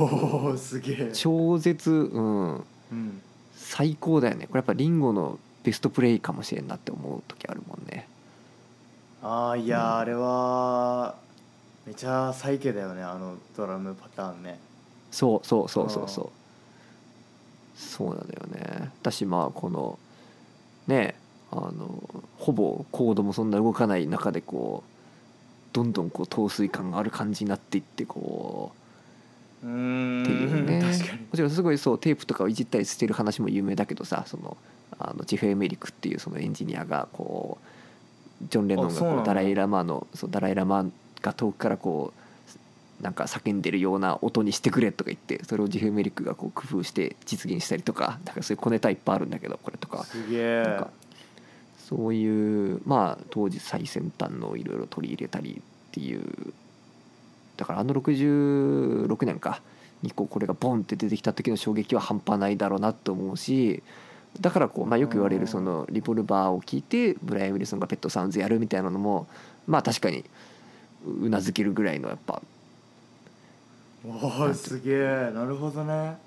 [1.14, 2.56] 超絶、うん、
[2.92, 3.22] うん。
[3.56, 4.48] 最高だよね。
[4.48, 8.08] これやっぱリンゴのベストプレイかもしれんなって思う時あるもんね。
[9.24, 11.16] ああいやーあれは
[11.88, 14.60] めちゃサイケだよねあのドラムパターンね。
[15.10, 16.30] そうそうそうそうそう
[17.76, 18.92] そうなんだよね。
[19.04, 20.00] だしまあこの
[20.88, 21.16] ね
[21.52, 28.72] あのほぼコードもそんな動かない中でこうどんどんこう陶酔感がある感じになっていってこ
[29.64, 30.82] うっていうね。
[30.84, 34.58] もちろんすごいそうテープとかをいじったりしてる話も有名だけどさその
[34.98, 37.58] あのジェフ・エメリックっていうそのエンジニアがこ
[38.42, 40.86] うジョン・レノンがこうダライ・ラマのそうダライ・ラマ
[41.22, 42.25] が遠くからこう
[43.02, 50.06] なんか叫んでるような音にしてくれとか言ってそれをジェフ・エメリックがこう工夫して実現したりとかだからそういう小ネタいっぱいあるんだけどこれとか。
[50.64, 50.90] なんか
[51.78, 56.54] そういうまあ当時最先端のいろいろ取り入れたりっていう
[57.58, 59.62] だからあの66年か
[60.02, 63.84] にこうこれがボンって出てきた時の衝撃は半端ないだろうなと思うし
[64.42, 69.28] だからこう、まあ、よく言われるそのリボルバーを聞いてブライアン・ウィルソンがペットサウンズやるみたいなのも
[69.68, 70.26] まあ確かに
[71.06, 72.42] うなずけるぐらいのやっぱ
[74.08, 76.18] おおすげえなるほどね。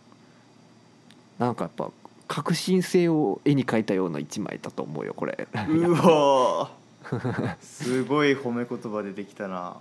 [1.38, 1.90] なんかやっぱ
[2.26, 5.46] 革新性を絵に描いたような一枚だと思うよこれ。
[5.52, 7.56] うわー。
[7.60, 9.76] すごい褒め言葉出てきたな。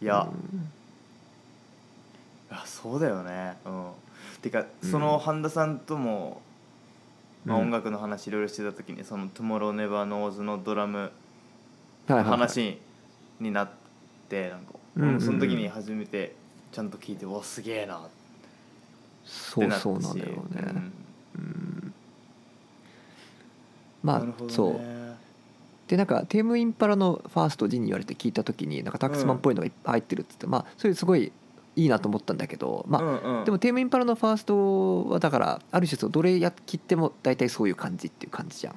[0.00, 0.58] いや、うん。
[0.58, 0.62] い
[2.50, 3.56] やそうだよね。
[3.64, 3.90] うん。
[4.40, 4.90] てかうん。
[4.90, 6.40] その半田さんとも、
[7.44, 7.62] まあ、うん。
[7.64, 12.30] 音楽の話いろいろしてた時にその「Tomorrow Never Knows」のドラムはいはいはい。
[12.30, 12.78] 話
[13.40, 13.68] になっ
[14.28, 15.20] てなんかうん。
[15.20, 16.34] その時に初めて
[16.76, 17.96] ちゃんと聞いてうわすげえな。
[17.96, 18.00] っ
[19.24, 19.70] そう。
[19.72, 20.42] そうなんだよね。
[20.60, 20.92] うん。
[21.36, 21.94] うん。
[24.02, 24.34] まあ、ね。
[24.50, 24.80] そう。
[25.88, 31.32] でなんかテームインパラのファースト G に言われて聞いた時になんかタックスマンっぽいのがいっぱい入ってるっつって、まあそれすごい
[31.76, 33.44] いいなと思ったんだけどまあ、うんうん。
[33.46, 38.74] でもテームインパラのファーストはだからある種どれや切っても大体そういう感じっていう感じじゃん。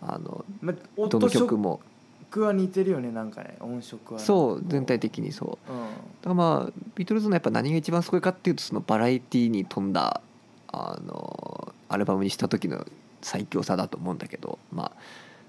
[0.00, 1.80] あのまど音の曲も
[2.30, 4.26] 色は似てるよねなんかね音色はね。
[4.26, 5.72] そう全体的にそう。
[5.72, 5.78] うん。
[5.80, 10.20] だからまあビートルズのやっぱ何が一番すごいかっていうとそのバラエティーに富んだ
[10.68, 12.86] あのアルバムにした時の
[13.22, 14.92] 最強さだと思うんだけどまあ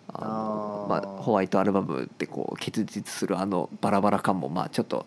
[0.09, 5.05] あのまあ、ホワイトアルバムでこう結実するあのバラバラ感もまあちょっと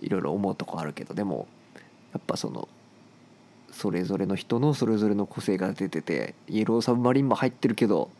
[0.00, 1.46] いろいろ思うとこあるけどでも
[2.12, 2.68] やっぱその
[3.70, 8.10] それぞれの人のそれぞれの個性が出ててイエローサブマリンも入ってるけど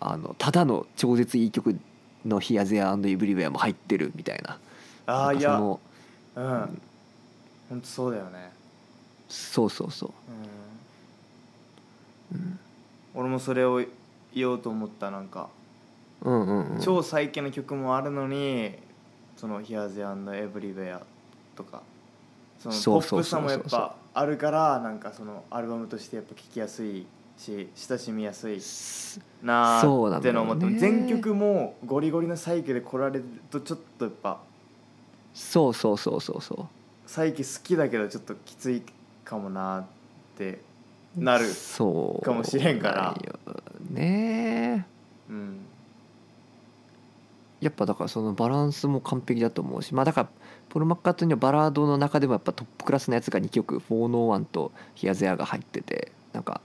[0.00, 1.78] あのただの超絶いい曲
[2.26, 4.58] の「ヒアゼアエブリウェア」も入ってるみたいな。
[5.06, 5.58] ああいや。
[5.58, 5.78] うん。
[6.36, 8.52] 本当そうだよね。
[9.28, 10.10] そうそうそう、
[12.32, 12.40] うん。
[12.40, 12.58] うん、
[13.14, 13.82] 俺もそれを
[14.34, 15.48] 言おうと思ったなんか。
[16.22, 16.80] うんうんうん。
[16.80, 18.76] 超最近の曲もあるのに
[19.36, 21.00] その「Here's and Everywhere」
[21.56, 21.82] とか。
[22.58, 27.04] そのポップさもやっぱあるからなんかそのアルバムとしてやっぱ聴きやすい
[27.36, 28.58] し親しみやすい
[29.42, 34.40] なーってのを思って全曲もゴリゴリのサイケで来られるとちょっとやっぱ
[35.34, 36.68] そうそうそうそうそ
[37.06, 38.82] サイケ好きだけどちょっときつい
[39.24, 39.84] かもなっ
[40.36, 40.60] て
[41.16, 43.14] うなるそうかもしれんから。
[43.90, 44.86] ね。
[45.28, 45.60] うん。
[47.60, 50.28] やっぱだからそのバランスも完璧だと思うしまあだから
[50.68, 56.60] ポール・マッカートニーのバラードの中でもやっぱトップクラスのやつが2曲「401」と「ヒアゼア」が入っててなんか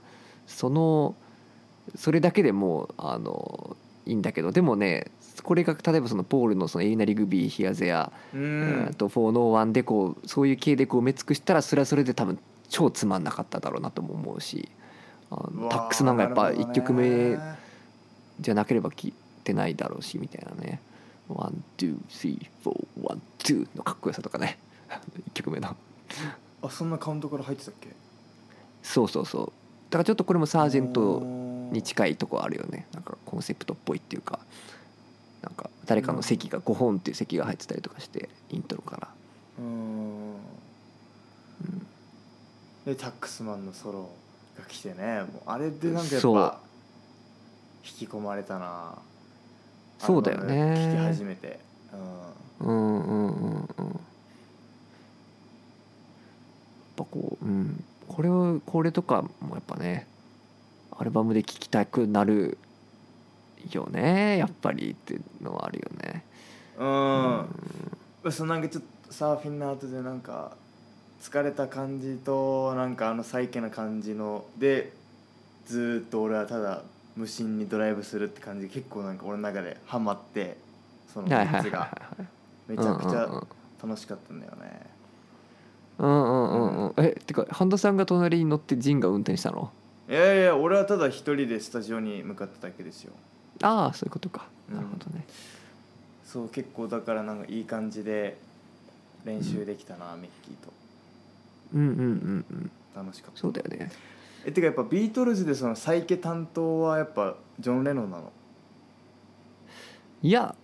[0.50, 1.14] その
[1.96, 4.52] それだけでもうあのいいんだけど。
[4.52, 5.10] でもね
[5.42, 8.12] これが例えばそのポールのその「エイナリグビーヒアゼア」
[8.98, 14.68] と「フォーノーワン」でこうそういう系でこう埋め尽くしたらそれはそれで多分超つまんなかっただろうなとも思うし
[15.30, 17.38] あの Taxman がやっぱ1曲目
[18.40, 20.80] じゃなければ聴いてないだろうしみたいなね
[21.28, 24.58] 「One, two, three, four, one, two」のかっこよさとかね。
[25.30, 25.74] 1曲目の。
[26.62, 27.88] あそんなカウントから入ってたっけ？
[28.82, 29.46] そうそうそう。
[29.46, 29.52] だ
[29.90, 31.20] からちょっとこれもサージェント
[31.72, 32.86] に近いとこあるよね。
[32.92, 34.38] なんかコンセプトっぽいっていうか。
[35.42, 39.08] なんか誰かの席が5本っていう席が入ってたりとかしてイントロから。
[39.58, 40.34] うん。
[42.84, 44.10] でタックスマンのソロ
[44.58, 45.22] が来てね。
[45.22, 46.60] もうあれでなんかやっぱ
[47.84, 48.98] 引き込まれたな。
[49.98, 50.60] そうだよね。
[50.62, 51.58] アルバム聴き始めて。
[52.60, 52.68] うん。
[52.68, 53.56] うんうんうんうん。
[53.56, 53.66] やっ
[56.96, 57.82] ぱこううん
[58.20, 60.06] これをこれとかもやっぱね
[60.90, 62.58] アルバムで聴きたくなる
[63.72, 66.22] よねやっぱりっていうのはあるよね。
[66.76, 70.52] うん、そのなんかちょっとサーフィンの後でなんか
[71.22, 74.92] 疲れた感じとなんかあのサイケな感じので
[75.64, 76.82] ずーっと俺はただ
[77.16, 80.58] 無心にドライブするって感じで結構なんか俺の中でハマって
[81.10, 81.98] そのはいはい3つが
[82.68, 83.46] めちゃくちゃ
[83.82, 84.99] 楽しかったんだよね
[86.00, 86.94] うんうんうんうん。
[86.98, 89.70] えてか半田さんが隣に乗ってジンが運転したの？
[90.08, 93.12] いやいや俺はただ一人でスタジオに向かっただけですよ。
[93.62, 94.48] ああそういうことか。
[94.70, 94.76] うん。
[94.76, 95.24] なるほどね。
[96.24, 98.38] そう結構だからなんかいい感じで
[99.24, 100.72] 練習できたな、ミッキーと。
[101.74, 102.70] うんうんうんうん。
[102.96, 103.40] 楽しかった。
[103.40, 103.90] そうだよね。
[104.46, 108.32] えてかやっぱビートルズでそのサイケ担当はやっぱジョン・レノンなの？
[110.22, 110.54] いや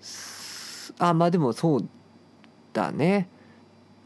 [0.00, 1.88] すあまあでもそう
[2.72, 3.28] だね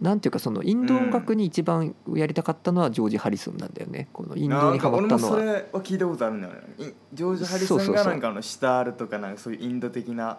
[0.01, 4.09] なんていうかそのインド音楽に一番やりたかったのはジョージ・ハリソンなんだよね。
[4.13, 6.55] このインドにハマったのなんか俺もそはれは聞いたことあるんだよ。
[6.55, 10.39] ねいジョージ・ハリソンがなんかあのシタールとかなんかそういうインド的な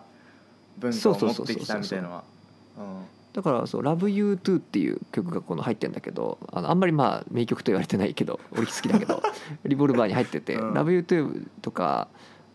[0.77, 2.23] 文化を持ってきたみたいなのは。
[3.33, 9.21] だからそう「LoveYou2」っていう曲がこの入ってんだけどあのあんまりまあ名曲と言われてないけど 俺好きだけど
[9.63, 10.73] リボルバーに入ってて「うん。
[10.73, 12.07] LoveYou2」とか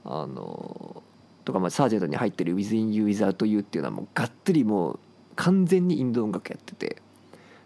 [0.04, 1.02] あの
[1.44, 4.98] とかまあサージェントに入ってる「Within You Without You」っていうのはもうがっつりもう
[5.37, 7.03] 完全にインド音楽やってて。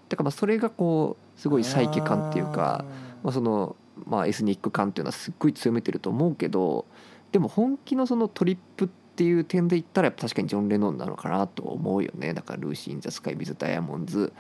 [0.09, 2.85] だからまあそれがこうすごいサイケ感っていうか
[3.27, 3.75] まあ、その、
[4.07, 6.87] まあ、エスニック感っていうのはすっごい強めてると思うけど
[7.33, 12.33] でも本気のそのトリップっていう点で言ったらやっぱ確かにジョン・レノンなのかなと思うよね。
[12.35, 14.33] だから「Lucy in the Sky with Diamonds」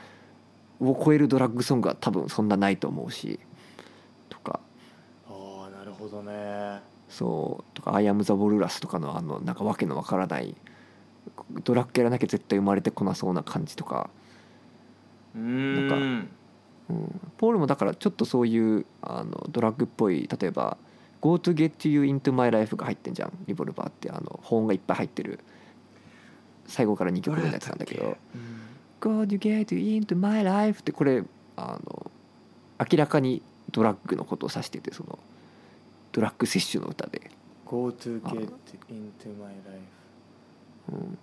[0.81, 3.41] を超えるドラッグソングは多分そんなないと思うし
[4.29, 4.61] とか。
[5.29, 6.81] ああなるほどね。
[7.09, 7.75] そう。
[7.75, 10.55] とか「アイ・アム・ザ・ウォルラス」とかのあのなんかわけのわからない
[11.51, 14.11] ドラッグやらなきゃ絶対生まれてこなそうな感じとか。
[15.35, 16.29] なん。
[16.89, 20.77] うん、ポールもだからちょっとそういうあのドラッグっぽい例えば
[21.21, 23.33] 「Go to get you into my life」が入ってんじゃん。
[23.47, 25.41] リボルバーってあの保音がいっぱい入ってる。
[26.69, 28.17] 最後から2曲目のやつなんだけど。
[28.35, 28.57] うん
[29.01, 31.25] 「Go to get you into my life」ってこれ
[31.57, 32.11] あの
[32.91, 35.19] 明らかにドラッグのことを指しててその
[36.13, 37.31] ドラッグ摂取の歌で、
[37.67, 38.49] Go to あ get
[38.89, 39.97] into my life
[40.89, 41.19] うん、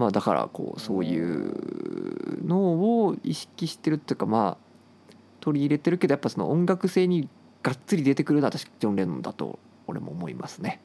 [0.00, 7.28] まあだからこうそういうのを意識してるっていうかまあ取り入れてるけどやっぱその音楽性に
[7.62, 10.80] がっつり出てくるのは確かジョン・レノンだと俺も思いますね。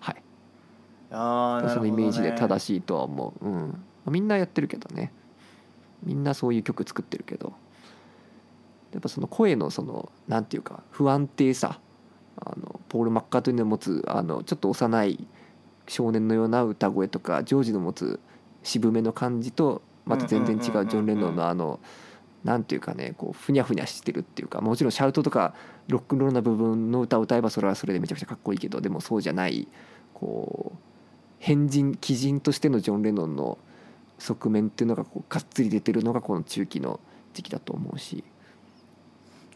[0.00, 0.16] はい。
[1.12, 5.12] ああなるほど、ね、そのイメージで正しいとは思う、うん、みんなやってるけどね。
[6.02, 7.52] みんなそういう曲作ってるけど。
[8.90, 11.78] やっぱその声のそのなんていうか不安定さ。
[12.38, 15.26] あのポール・マッカートニーの持つあのちょっと幼い
[15.88, 18.20] 少年のような歌声とかジョージの持つ
[18.66, 21.80] 渋めの感じとまた全然違うジョン・レノンのあの
[22.44, 25.54] なんていうかねこうふにゃふにゃしてるっていうかもちろんシャウトとか
[25.88, 29.68] ロックンロールな部分の歌を歌えばそれはそれでめちゃくちゃかっこいいけどでもそうじゃない
[30.14, 30.78] こう
[31.38, 33.58] 変人鬼人としてのジョン・レノンの
[34.18, 37.00] 側面っていうのがこうがっつり出てるのがこの中期の
[37.34, 38.24] 時期だと思うし。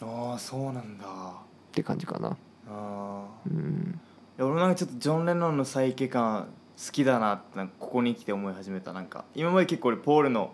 [0.03, 1.05] ああそうなんだ。
[1.05, 2.29] って感じかな。
[2.29, 2.37] あ
[2.69, 4.01] あうん。
[4.39, 6.49] いや俺もなんかちょっとジョン・レノンのサイケ感
[6.85, 10.53] 好きだなってなんかここに来て思い始めたなんか今まで結構俺ポールの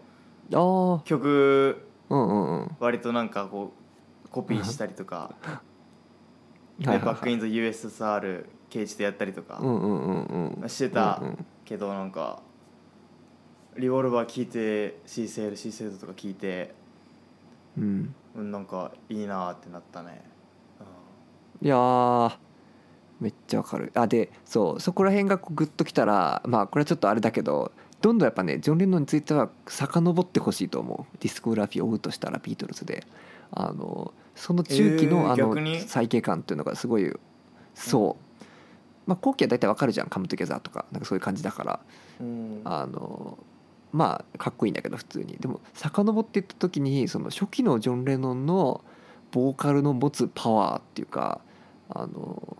[0.52, 2.76] ああ曲うんうんうん。
[2.80, 3.72] 割となんかこ
[4.24, 5.34] うコピーしたりとか
[6.78, 7.50] で はいはいバック・イン・はい。
[7.50, 10.68] ザ・ USSR ケイチでやったりとかうんうんうんうん。
[10.68, 12.40] してたうんうんけどなんか
[13.76, 16.74] リボルバー聴いて C セール C セールとか聴いて
[17.76, 20.24] うん、うんなんかいいなってなったね
[21.62, 22.32] いやー
[23.20, 23.92] めっちゃわかる。
[23.94, 31.16] あでそうそこら辺がこうグッときたらまあこれはちょっとあれだけどどんどんやっぱねジョン・レノンについては遡ってほしいと思う。
[31.20, 33.06] ディスコグラフィーを追うとしたらビートルズで。
[33.52, 37.12] あのその中期えーのあのサイケ感っていうのがすごい
[37.74, 38.44] そう。
[39.06, 40.84] まあ後期は大体わかるじゃん「カムトゥギャザー」とか。
[40.92, 41.80] なんかそういう感じだから。
[42.20, 42.60] うん。
[42.64, 43.38] あの
[43.92, 45.36] まあかっこいいんだけど普通に。
[45.40, 48.82] でも遡っていった時にその初期のジョン・レノンの
[49.30, 51.40] ボーカルの持つパワーっていうか
[51.88, 52.56] あの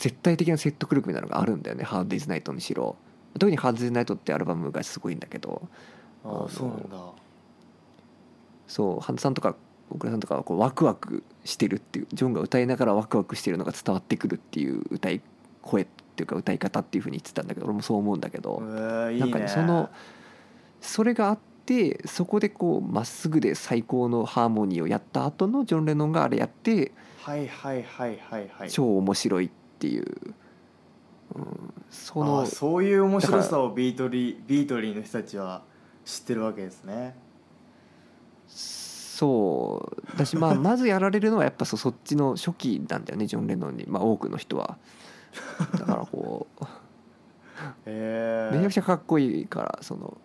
[0.00, 2.96] 絶対的な説得力みたいなのがあるんだよね「ハード・デイズ・ナイト」にしろ。
[3.38, 5.62] 特に「ハード・デイズ・ナイト」ってアルバムがすごいんだけど。
[6.24, 6.96] あそうなんだ。
[8.66, 9.56] そうハンドさんとか
[9.90, 15.20] 大倉さんとかはこうワクワクしてるっていうジョンが歌いながらワクワクしてるのが伝わってくるっていう歌い
[15.62, 15.86] 声っ
[16.16, 19.90] ていうか歌い方っていうふうに言ってたんだけど俺もそう思うんだけど、なんかねその
[20.80, 26.92] それがあってそこでこうまっすぐで最高のハーモニーをやった後のジョン・レノンがあれやって
[27.22, 28.70] はいはいはいはいはい。
[28.70, 30.04] 超面白いっていう、
[31.34, 35.62] うん、そあのあそういう面白ださをビートリービートリーの人たちは
[36.04, 37.16] 知ってるわけですね。
[38.46, 40.18] そう。
[40.18, 44.76] だしまあ まずやられるのはやっぱそそっちの初期なんだよねジョン・レノンに、まあ、多くの人は。
[45.78, 46.64] だからこう。
[47.86, 50.16] へえめちゃくちゃかっこいいからその、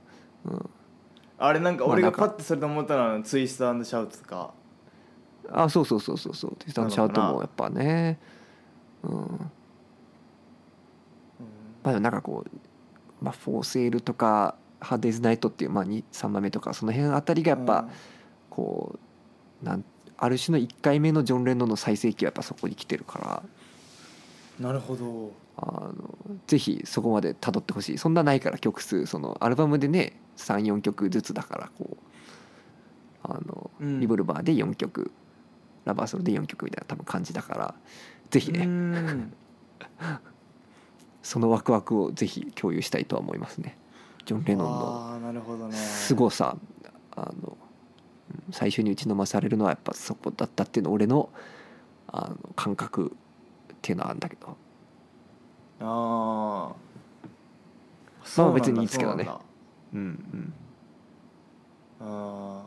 [0.46, 0.70] うん、
[1.38, 4.54] あれなんか俺がパッとそれと思ったのはツイストシャウトとか。
[5.52, 6.56] あそうそうそうそうそう。
[6.56, 8.20] テスタのシャウトもやっぱね
[9.06, 9.52] うん。
[11.84, 17.88] まあなんかこう、まあ、フォーセールとかハーデイズナイトっていう、まあ、3番目とかその辺あたりがやっぱ
[18.50, 19.00] こ
[19.62, 19.86] うなん
[20.18, 23.44] ある種の1回目のジョン・レノンの最盛期はやっぱそこに来てるから。
[23.44, 23.66] うん
[24.60, 25.34] なるほど。
[25.58, 27.98] あのぜひそこまで辿ってほしい。
[27.98, 31.98] そんなないから曲数そのアルバムでね34曲ずつだからこう
[33.24, 34.00] あの、うん。
[34.00, 35.12] リボルバーで4曲
[35.86, 37.76] ラバーソルで4曲みたいな多分感じだから
[38.30, 38.52] ぜひ。
[38.52, 39.34] うねん。
[41.24, 43.78] そのワクワクをぜひ共有したいとは思いますね。
[44.26, 46.58] ジョン・レノンの凄さ
[47.16, 47.58] あの
[48.48, 51.30] うん最初に打ちのまされるのはやっぱそこだったっていうの俺の
[52.08, 53.16] あの感覚
[53.74, 54.58] っていうのはあるんだけど。
[55.82, 56.76] ああ
[58.38, 59.24] まあ別にいいですけどね。
[59.24, 59.42] そうなんだ。
[59.94, 60.54] うん
[62.02, 62.08] うん。
[62.08, 62.64] あ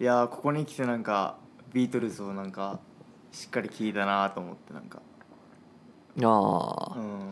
[0.00, 0.02] ー。
[0.02, 1.36] いやーここに来てなんか
[1.72, 2.80] ビートルズをなんか
[3.36, 5.02] しっかり聞いたなと思ってなんか。
[6.22, 7.30] ああ、うん。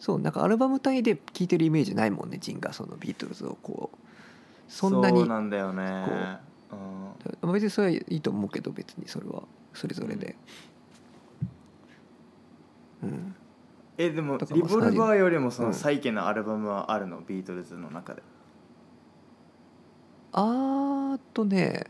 [0.00, 3.98] そうなんかアルバム単位で聴いてるイメージないもんねジンがそのビートルズをこう。
[4.68, 5.82] そんなにそうなんだよね。
[5.82, 6.40] ま
[7.42, 9.42] あ別にそれはいいと思うけど別にそれは。
[9.74, 10.34] それぞれで。
[13.02, 13.34] うん。
[13.98, 15.74] えでもリボルバーよりもそうのん。
[15.74, 17.20] サイケのアルバムはあるの？
[17.20, 18.22] ビートルズの中で。
[20.32, 21.84] あーとね。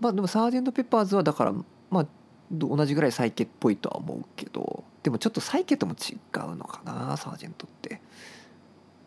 [0.00, 1.54] まあでもサージェント・ペッパーズはだから
[1.94, 2.06] まあ
[2.50, 8.00] ど同じぐらいサイケっぽいとは思うけどでもちょっとサイケとも違うのかなサージェントって。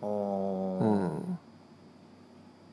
[0.02, 0.84] おー。
[0.84, 0.96] う
[1.34, 1.40] ん。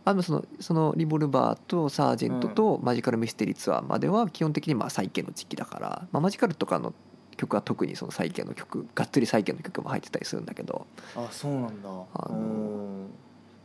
[0.04, 6.92] あのそのそのリボルバーとサージェントとマジカルミステリーツアーまでは基本的にまあサイケの時期だから、まあ、マジカルとかの
[7.38, 10.86] 曲は特にそのサイケの曲がっつりサイケの曲も入ってたりするんだけど。
[11.16, 11.88] あそうなんだ。
[11.88, 13.06] あのお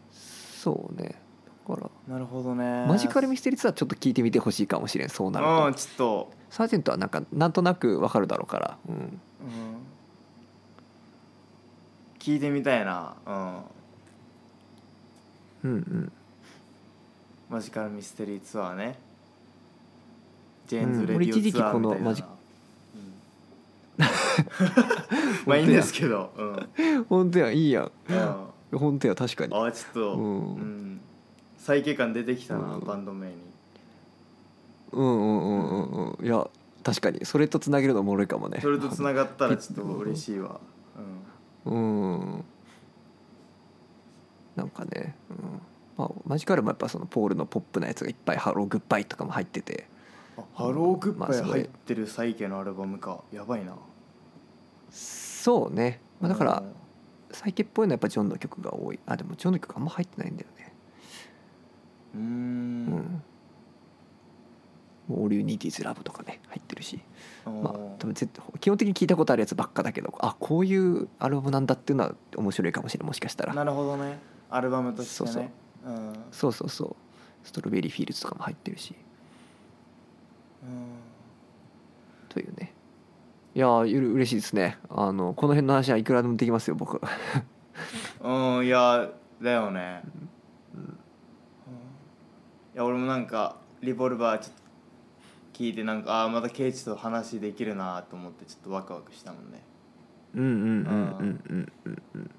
[0.10, 1.22] そうね。
[1.68, 1.90] だから。
[2.08, 2.86] ーなるほどね。
[2.88, 9.20] マジカルミステリーツアーちょっと聞いてみてほしいかもしれんそうなるうんとちょっとサージェントはなんかなんとなくわかるだろうから、うん、うん。
[12.20, 13.16] 聞いてみたいな。
[13.26, 13.58] うん。
[15.64, 16.12] うんうん。
[17.50, 18.98] マジカルミステリーツアーね。
[20.68, 22.30] ジェーンズ・レディオツアーみたいな、このマジうん。
[25.46, 26.32] まあいいんですけど。
[26.38, 26.44] う
[27.00, 28.26] ん、本当やいいやうん、あ
[28.76, 28.78] ん。
[28.78, 29.52] 本当や確かに。
[29.52, 30.24] ちょっと、うう
[30.60, 30.94] ん。
[30.96, 31.02] ん
[31.58, 32.82] 再景感出てきたな、うん。
[32.82, 33.49] バンド名に
[34.92, 36.26] うんうんうんうんうん。
[36.26, 36.48] いや
[36.84, 37.26] 確かに。
[37.26, 38.60] それとつなげるのおもろいかもね。
[38.62, 40.60] それとつながったらちょっと嬉しいわ、
[41.66, 42.44] うん。
[44.56, 45.62] なんかね、うん。
[45.98, 49.88] まあ、マジカルもやっぱそのポールのポップなやつがいっぱい「ハローグッバイ」とかも入ってて。
[50.54, 53.22] Hello, Goodbye 入ってるサイケのアルバムか。
[53.34, 53.76] やばいな。
[54.90, 56.64] そうね、まあ、だから
[57.32, 59.00] サイケっぽいのはやっぱジョンの曲が多い。
[59.06, 60.74] あでもジョンの曲あんま入ってないんだよね。
[62.16, 63.24] うん
[65.10, 67.00] うーうんん「オール・ユニティズ・ラブ」とかね入ってるし。
[67.46, 73.54] まあ多分基本的に聞いたことあるやつばっかだけどあこういうアルバムなんだっていうのは面白いかもしれないもしかしたら。
[73.54, 74.20] なるほどね。
[74.50, 75.32] アルバムとしてね。
[75.32, 75.44] そう
[75.86, 75.94] そう。
[75.94, 76.14] うん。
[76.32, 76.96] そうそうそう。
[77.44, 78.96] Strawberry Fields とかも入ってるし。
[82.30, 82.74] というね。
[83.56, 84.78] いやーゆる嬉しいですね。
[84.90, 87.02] あのこの辺の話はいくらでもできますよ僕。
[88.22, 89.10] うん、うん、いや
[89.42, 90.04] だよね、
[90.76, 90.84] うん。
[90.84, 90.86] い
[92.76, 94.59] や俺もなんかリボルバーちょっと
[95.60, 99.62] 聞いてなんかああまたケイチと話できるなと思ってちょっとワクワクしたもんね。
[100.34, 102.32] うんうんうんうんうんうんうん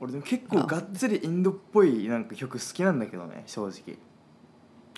[0.00, 3.98] 俺でも結構がっつりインドっぽいなんか曲好きなんだけどね正直。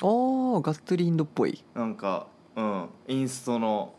[0.01, 1.65] ああがっつりインドっぽい。
[1.75, 3.93] なんかうんインストの。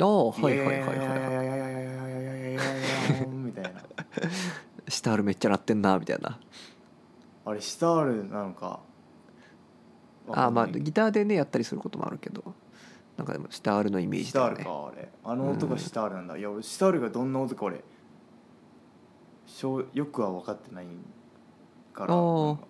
[0.00, 2.56] ああはいはいはいはいはい。
[2.56, 3.82] はみたいな
[4.88, 6.40] シタるめっちゃ鳴ってんなみたいな
[7.44, 8.80] あれシタるなのか
[10.28, 12.54] あーまあギターでねやったりすることもあるけど。
[13.16, 15.08] なんかでもシタールのイメーシタージだよねルかあれ。
[15.22, 17.84] あの音がシタールなんだ、いや俺シタールがどんな音か俺
[19.46, 20.86] しょうよくは分かってない
[21.92, 22.46] からあー。
[22.46, 22.64] なんか。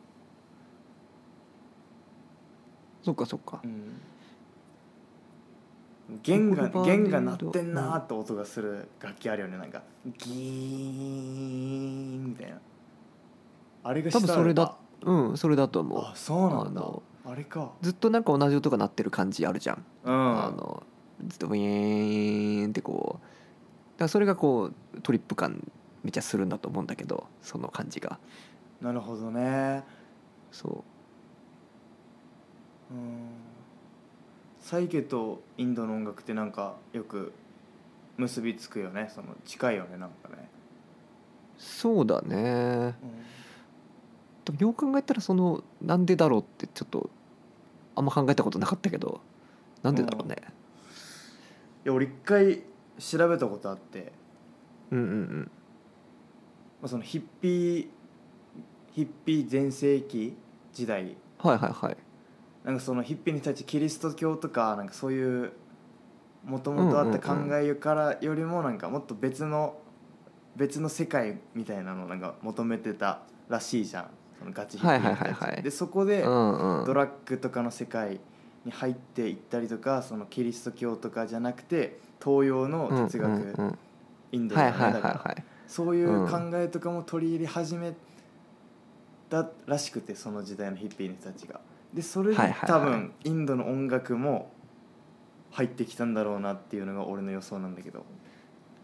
[3.02, 3.60] そっかそっか。
[3.64, 4.00] うん。
[6.22, 9.56] 弦がボルバー弦が鳴ってんなーって音がする楽器あるよね。
[9.56, 9.82] なんか
[10.18, 10.34] ギー
[12.18, 12.58] ンみたいな。
[13.82, 16.00] あれが多分それだかうんそれだと思う。
[16.00, 16.82] あそうなんだ。
[16.82, 17.72] あのあれか。
[17.80, 20.44] ずっとなんか同じ音が鳴ってる感じあるじゃん、うん。
[20.44, 20.82] あの
[21.26, 23.22] ずっとウィーンってこう。
[23.94, 25.66] だからそれがこうトリップ感
[26.02, 28.18] めっちゃするんだと思うんだけどその感じが。
[28.80, 29.84] なるほどね。
[30.52, 30.84] そ
[32.90, 32.94] う。
[32.94, 33.28] うん。
[34.60, 37.32] サイケとインドの音楽ってなんかよく
[38.16, 39.10] 結びつくよね。
[39.14, 40.48] その近いよねなんかね、
[41.58, 42.94] そうだね
[44.44, 47.10] でもよく考えたらそのなんでだろうってちょっと
[47.94, 49.20] あんま考えたことなかったけど
[49.82, 50.36] なんでだろうね。
[51.84, 52.62] いや俺一回
[52.98, 54.12] 調べたことあって、
[54.90, 55.50] うんうんうん。
[56.80, 57.88] まあ、そのヒッピー
[58.92, 60.36] ヒッピー全盛期
[60.72, 61.16] 時代。
[61.38, 61.96] はいはいはい。
[62.64, 65.52] なんかそのヒッピーに対してキリスト教とかなんかそういう
[66.44, 69.76] もともとあった考えからよりもなんかもっと別の
[70.56, 75.62] 別の世界みたいなのをなんか求めてたらしいじゃんそのガチヒッピーの人たちはいはいはいはい。
[75.62, 78.20] でそこでドラッグとかの世界
[78.64, 83.78] に入っていったりとかそのキリスト教とかじゃなくて東洋の哲学、うんうんうん。
[84.32, 85.44] インドはいはいはいだよねだからはい。
[85.66, 87.94] そういう考えとかも取り入れ始め
[89.30, 91.60] たらしくてその時代のヒッピーの人たちが。
[91.92, 94.50] でそれで多分インドの音楽も
[95.52, 98.04] 入ってきたんだろうなっていうのが俺の予想なんだけど。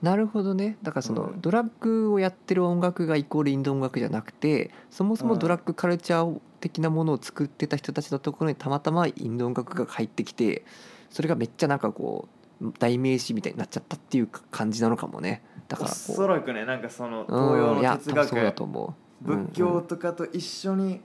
[0.03, 0.79] なるほどね。
[0.83, 1.41] だからその、うん。
[1.41, 10.65] ドラッグをやってる音楽がイコールインド音楽じゃなくてそもそもドラッグカルチャー的なものを作ってた人たちのところにたまたまインド音楽が入ってきて
[11.11, 12.29] それがめっちゃなんかこ
[12.63, 15.43] う代名詞みたいになっちゃったっていう感じなのかもね。
[15.69, 19.25] だからおこそらくねなんかそのう東洋の哲多分そうだ学と思う。
[19.25, 21.01] 仏うんうん教とかと一緒に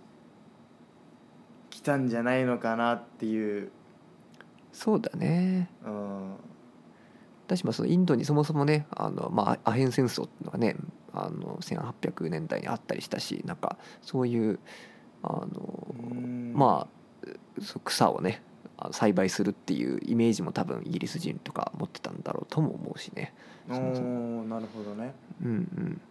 [1.70, 3.72] 来たんじゃないのかなっていう。
[4.72, 5.70] そうだね。
[5.86, 6.36] うん
[7.46, 10.76] 私もそのインドにそもそもねあの、まあ、アヘン戦争っていうのがね
[11.14, 14.60] あの1800年代にあったりしたしなんかそういう
[15.24, 16.54] あのうん。
[16.56, 16.96] まあ
[17.84, 18.42] 草をね
[18.92, 23.34] 栽培するっていうイメージも多分イギリス人とか持ってたんだろうとも思うしね。
[23.68, 23.86] なる
[24.74, 25.14] ほどね。
[25.42, 25.54] うんうん。
[25.54, 26.02] うん。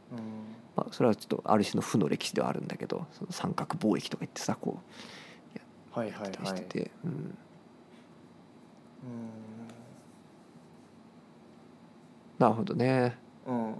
[0.76, 4.78] まあそれはちょっとある種の負の歴史ではあるんだけどその三角貿易とか言ってさこ
[5.92, 6.56] はいはいうやったりはい。
[6.56, 7.28] してて、うん、うん
[12.38, 13.16] なるほどね。
[13.46, 13.76] うん、っ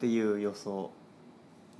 [0.00, 0.90] ていう予想、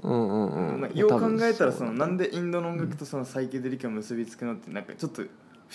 [0.03, 5.27] うんうんうん、まあ、よう考えたらそのなんでインドの音楽とそのサイケデリックが結びつくのってなんかちょっと不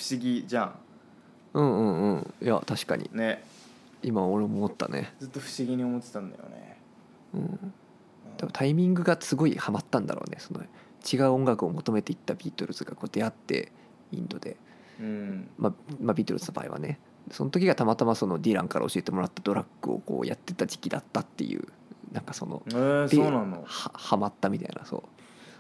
[0.10, 0.76] 思議じゃ
[1.54, 2.34] うんうんうん。
[2.42, 3.10] いや確かに。
[3.14, 3.44] んね。
[4.04, 5.14] 今俺も思ったね。
[5.20, 6.78] ずっと不思議に思ってたんだよね、
[7.34, 7.74] うんうん。
[8.38, 10.38] 多分タイミングがすごいハマったんだろうね。
[10.40, 10.62] その
[11.12, 13.72] 違う音楽を求めていったビートルズがこう出会って
[14.12, 14.58] インドで、
[15.00, 15.50] うん。
[15.58, 17.00] まあまあ、ビートルズの場合はね
[17.30, 21.68] その時がたまたまそのディランから教えてもらったドラッグをこうやってた時期だったっていう
[22.12, 23.64] なんかそのえー、でそうなの？
[23.66, 25.04] ははまったみたいなそう。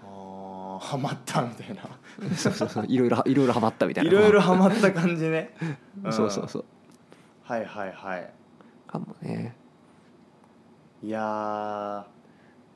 [0.03, 1.83] あーハマったみたいな。
[2.35, 4.09] そうそうそういろいろいろいろハマったみたいな。
[4.09, 5.53] いろいろハマった感じね、
[6.07, 6.65] ん そうそうそう。
[7.43, 8.33] はいはいはい。
[8.87, 9.55] かもね。
[11.03, 12.05] いや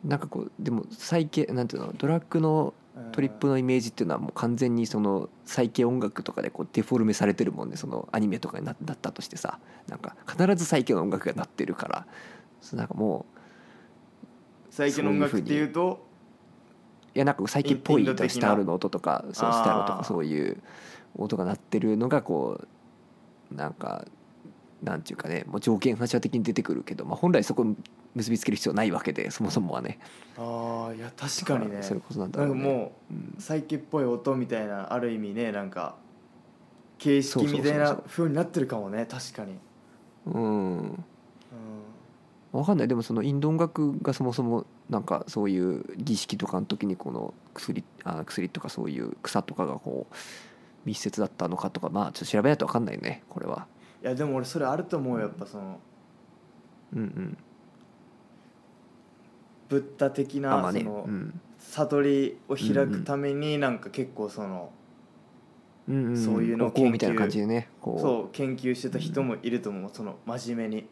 [0.03, 1.93] なんかこうでも最系なんていうの？
[1.93, 2.73] ドラッグのー
[3.11, 12.07] トリップのイメージっていうのはもう完全にその最系音楽とかでこうデフォルメされてるもんねそのアニメとかにななったとしてさなんか必ず最系の音楽が鳴ってるから。
[12.73, 13.27] なんかも
[14.71, 16.07] 最近の音楽っていうと？
[17.13, 20.57] ういやなんか最近っぽいスタールの音とかそうスタールとかそういう
[21.15, 22.59] 音が鳴ってるのがこ
[23.51, 24.05] うなんか
[24.81, 27.75] なんていうかねもう条件反射的に出てくるけど、まあ、本来そこに
[28.15, 29.99] 結びつける必要ないわけでそもそもはね。
[30.37, 31.83] ああいや確かにね。
[31.83, 32.63] そういうことなんだなんろうね。
[32.63, 32.91] かも
[33.37, 35.95] うサイケっぽい音みたいなある意味ねなんか
[36.97, 39.57] 形式みたいなそうになってるかもね確かに、
[40.27, 40.77] うん。
[40.77, 41.03] うん、
[42.53, 42.87] わかんない。
[42.87, 50.15] でもそのインド音楽がそもそもなんかそういう儀式とかの時にこの薬あ薬とかそういう草とかがこう
[50.85, 53.67] 密接だったのかとかまあちょっと調べないとわかんないねこれは。
[54.01, 55.79] いやでも俺それあると思うよやっぱその。
[56.93, 57.37] うんうん
[59.69, 60.81] ブッダ的なあまあね。
[60.81, 61.41] そのうん。
[61.57, 64.71] 悟りを開くためになんか結構その
[65.87, 68.01] うんうんそういうのをお香みたいな研究感じでねこう。
[68.01, 70.87] そう研究してた人もいると思うその真面目に。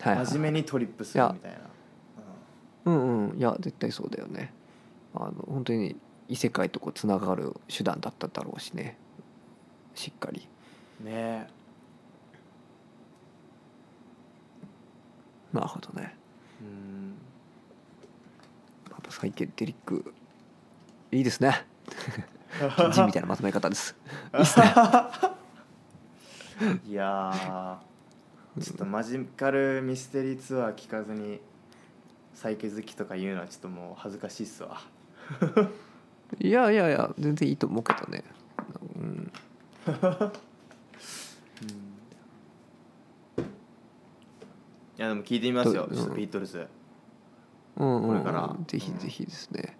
[0.00, 1.58] はいはい真面目にトリップするみたいな、
[2.84, 3.38] うんうん。
[3.38, 4.52] いや絶対そうだよね。
[5.14, 5.96] あの本当に
[6.28, 8.98] 異世界とこうつながる手段だっただろうしね。
[9.94, 10.46] しっかり。
[11.02, 11.48] ね。
[15.52, 16.14] なるほどね。
[16.60, 17.14] うん。
[17.14, 17.25] や
[18.98, 20.12] っぱサイケデリック
[21.12, 21.66] いいですね。
[22.92, 23.94] 字みたいなまとめ方です。
[24.34, 24.66] いいっすね。
[26.88, 31.40] いやーちょっとマジカルミステリーツアー聞かずに
[32.32, 34.80] サイケ好きとか言うのはちょっともう恥ずかしいっすわ。
[36.40, 38.24] いやいやいや全然いいと思うけどね。
[38.96, 39.32] うん。
[44.98, 45.86] いやでも聞いてみますよ。
[45.88, 46.66] どちょっとビートルズ
[47.76, 48.54] うんうん、これから。
[48.58, 49.76] うんぜひぜひですね。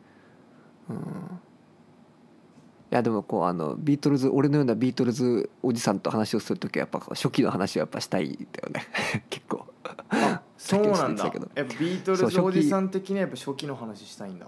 [0.88, 0.96] うん。
[0.96, 8.86] いやでもこうあのビートルズ俺のようなビートルズおじさんと話をする時はやっぱ初期の話はやっぱしたいんだよね。
[9.28, 9.66] 結構。
[10.56, 11.24] そうなんだ。
[11.54, 14.46] やっぱビートルズおじさん的にはやっぱ初期の話したいんだ。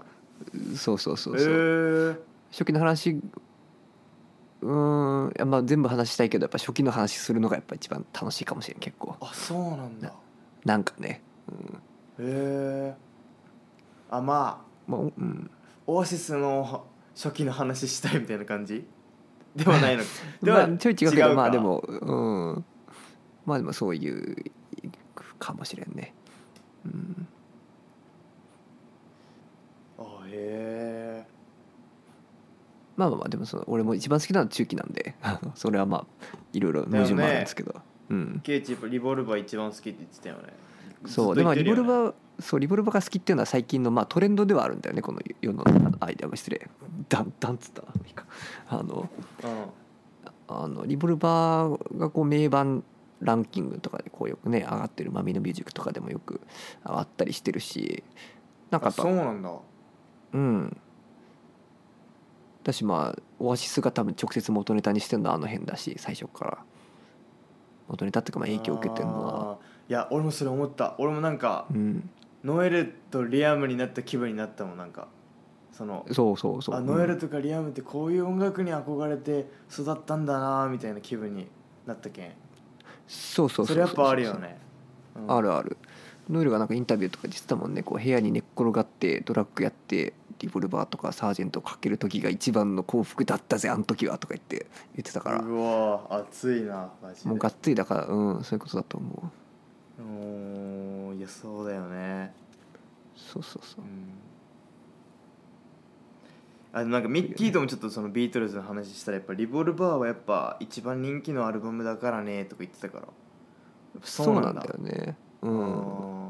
[0.75, 2.19] そうそうそうへそう、ー。
[2.51, 3.21] 初期の話
[4.61, 9.15] うーんいやまあ全部話したいけどやっぱ初期の話するのがやっぱ一番楽しいかもしれん結構。
[9.19, 10.13] あそうなんだ。
[10.63, 11.55] なんかね、うん。
[11.55, 11.79] へ
[12.19, 12.95] え
[14.09, 15.51] あまあまあうん、
[15.87, 16.85] オアシスの
[17.15, 18.85] 初期の話したいみたいな感じ？
[19.55, 20.03] ではないの？
[20.03, 20.09] か
[20.41, 21.33] ではまあちょい違うけどか。
[21.33, 22.65] まあでもうん。
[23.45, 24.51] まあでもそういう
[25.37, 26.13] かもしれんね。
[26.85, 27.27] うん。
[29.99, 31.27] あへえ。
[32.95, 35.15] まあまあまあでもその俺も一番好きなのは中期なんで
[35.55, 36.05] それはまあ
[36.53, 37.75] いろいろ矛盾もあるんですけど、
[38.09, 38.41] うん。
[38.43, 40.53] ケイチやっぱリボルバー一番好きって言ってたよね
[41.05, 41.35] そう。
[41.35, 45.63] でもリボルーバーそうリボルバーが好きっていうのは最近のまあトレンドではあるんだよねこの世の
[45.99, 46.69] 間が失礼。
[47.09, 48.25] ダンダンっつったないいか。
[48.67, 49.09] あの
[50.47, 52.83] あのリボルバーがこう名盤
[53.21, 56.41] ランキングとかでこうよくね上がってるマミのミュージックとかでもよく
[56.85, 58.03] 上がったりしてるし
[58.71, 59.51] なんかそうなんだ。
[60.33, 60.77] うん。
[62.63, 66.57] だしまあオアシスが多分直接元ネタにしてるのはあの辺だし最初から。
[67.89, 69.57] 元ネタっていうかまあ影響を受けてるのは
[69.89, 70.95] いや俺もそれ思った。
[70.99, 72.09] 俺もなんかうん。
[72.43, 75.07] ノエルとリアムになった気分になったもんなんか。
[75.73, 76.75] そのそうそうそう。
[76.75, 81.47] あノエルとかリアムってこういう音楽に憧れて育ったんだなみたいな気分に
[81.85, 82.31] なったけん。
[83.07, 83.75] そうそうそう。
[83.75, 84.59] それやっぱあるよね、
[85.15, 85.35] うん。
[85.35, 85.77] あるある。
[86.29, 87.81] ノエルがなんかインタビューとかで言ってたもんね。
[87.81, 95.39] こう部屋に寝っ転がってドラッグやってリボルバーとかサージェントをかける時が一番の幸福だったぜあの時はとか言って言ってたから。
[95.39, 97.29] うわ熱いなマジで。
[97.29, 99.27] もうがっつりだからうんそういうことだと思う
[99.99, 102.33] おーいやそうだよね。
[103.15, 103.85] そうそうそう。
[103.85, 104.13] うん。
[106.71, 113.07] あなんかミッキーともちょっとそのビートルズの話したらやっぱリボルバーはやっぱ一番人気のアルバムだからねとか言ってたから。
[114.03, 115.17] そうなんだよね。
[115.41, 116.27] うん。
[116.27, 116.29] あ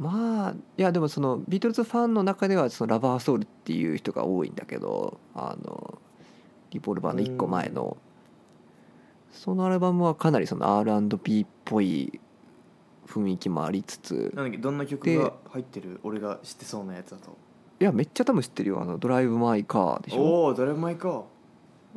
[0.00, 5.98] まあいやでもそのビートルズファンの中ではそのラバーソウルっていう人が多いんだけどあの
[6.70, 7.98] リボルバーの1個前の
[9.32, 12.20] そのアルバムはかなりその R&B っぽい
[13.06, 17.36] 雰囲気もありつつーなんだっけどんな曲が入ってる俺が知ってそうなやつだと。
[17.80, 20.22] いやめっちゃ多分知ってるよ「あのドライブ・マイ・カー」でしょ。
[20.22, 21.24] おおどれもいいか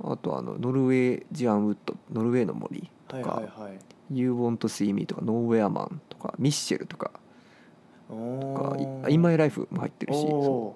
[0.02, 3.80] あとあの「ノルウェージアンウッド」「ノルウェーの森」とかはいはいはい
[4.10, 7.12] 「You Want to See Me」とか「ノーウェアマン」とか「ミッシェル」とか
[8.10, 10.32] おとかー「イン・マイ・ライフ」も入ってるしそう。
[10.32, 10.76] お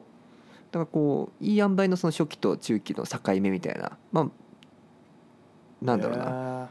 [0.71, 4.29] だからこういい塩梅のその初期と中期の境目みたいなまあ
[5.81, 6.25] なんだろうな。
[6.25, 6.69] な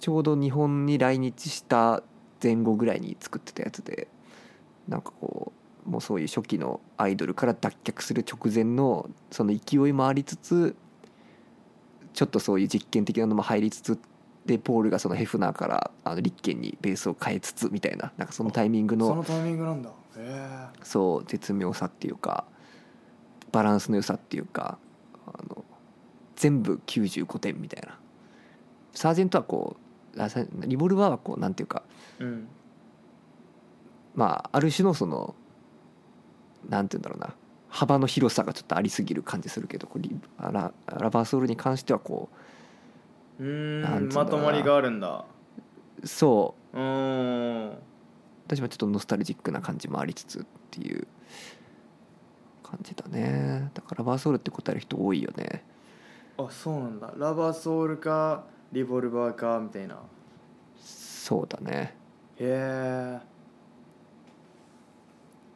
[0.00, 2.02] ちょうど日本に来日した
[2.42, 4.08] 前後ぐらいに作ってたやつで
[4.88, 5.52] なんかこ
[5.86, 10.74] うもうそういう初期のアイドルから脱却する直前のその勢いもありつつ
[12.14, 13.98] ちょっとそういう実験的なのも入りつつ
[14.46, 19.90] でポールがそのヘフナーからあのリッケンにベースを変えつつみたいななんかそのタイミングのそのタイミングなんだ。
[20.82, 22.44] そう絶妙さっていうか
[23.52, 24.78] バランスの良さっていうか
[25.26, 25.64] あの
[26.40, 27.98] 全部95点みたいな。
[28.92, 29.76] サージェントはこ
[30.16, 31.82] うリボルバーはこうなんていうか
[32.18, 32.48] うん。
[34.14, 35.34] まあある種のその
[36.66, 37.34] なんていうんだろうな。
[37.68, 39.86] 幅の広さがちょっとありすぎる感じするけど
[40.40, 42.30] ララバーソウルに関してはこ
[43.38, 45.26] ううんまとまりがあるんだ。
[46.02, 46.78] うそう。
[46.78, 47.78] うーん。
[48.46, 51.06] 私もちょっとノスタルジックな感じもありつつっていう
[52.62, 53.70] 感じだね。
[53.74, 55.62] だからラバーソウルって答える人多いよね
[56.46, 57.12] あそうなんだ。
[57.16, 59.98] ラバーソウルかリボルバーかみたいな。
[60.78, 61.96] そうだね。
[62.36, 63.20] へえ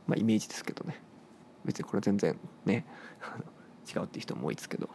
[0.06, 1.00] まあイメージですけどね。
[1.64, 2.84] 別にこれ全然ね
[3.94, 4.88] 違うっていう人も多いですけど。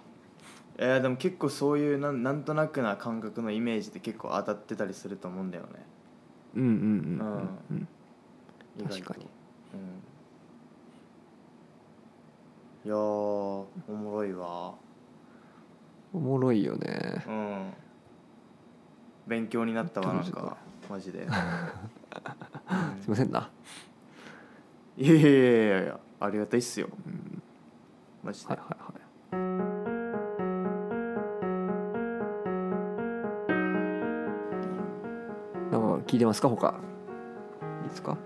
[0.77, 5.69] えー、でも結構そういうなんなんとなくな感覚のイメージって結構当たってたりすると思うんだよね。
[6.55, 7.87] うんうんうんうん。
[8.79, 8.87] うん。
[8.87, 9.27] 確かに。
[9.73, 9.99] うん。
[12.85, 14.73] いやーおもろいわ
[16.13, 17.23] おもろいよね。
[17.27, 17.71] うん。
[19.27, 20.57] 勉強になったわなんか。
[20.89, 21.27] マジで、
[23.01, 23.49] すいませんな。
[24.97, 26.89] いやいやいやいやいやありがたいっすよ。
[27.05, 27.41] うん
[28.23, 28.99] マジで、はいはいはい。
[35.71, 36.75] なんか聞いてますか他？
[37.83, 38.17] いいですか？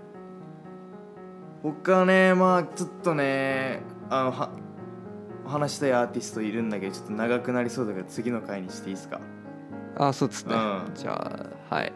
[1.62, 4.50] 他ねまあちょっとねあのは
[5.46, 9.20] 話したいアーティストいるんだけどちょっと長くなりそうだから次の回にしていいですか？
[9.98, 10.91] あそうですね、うん。
[10.96, 11.94] じゃあはい。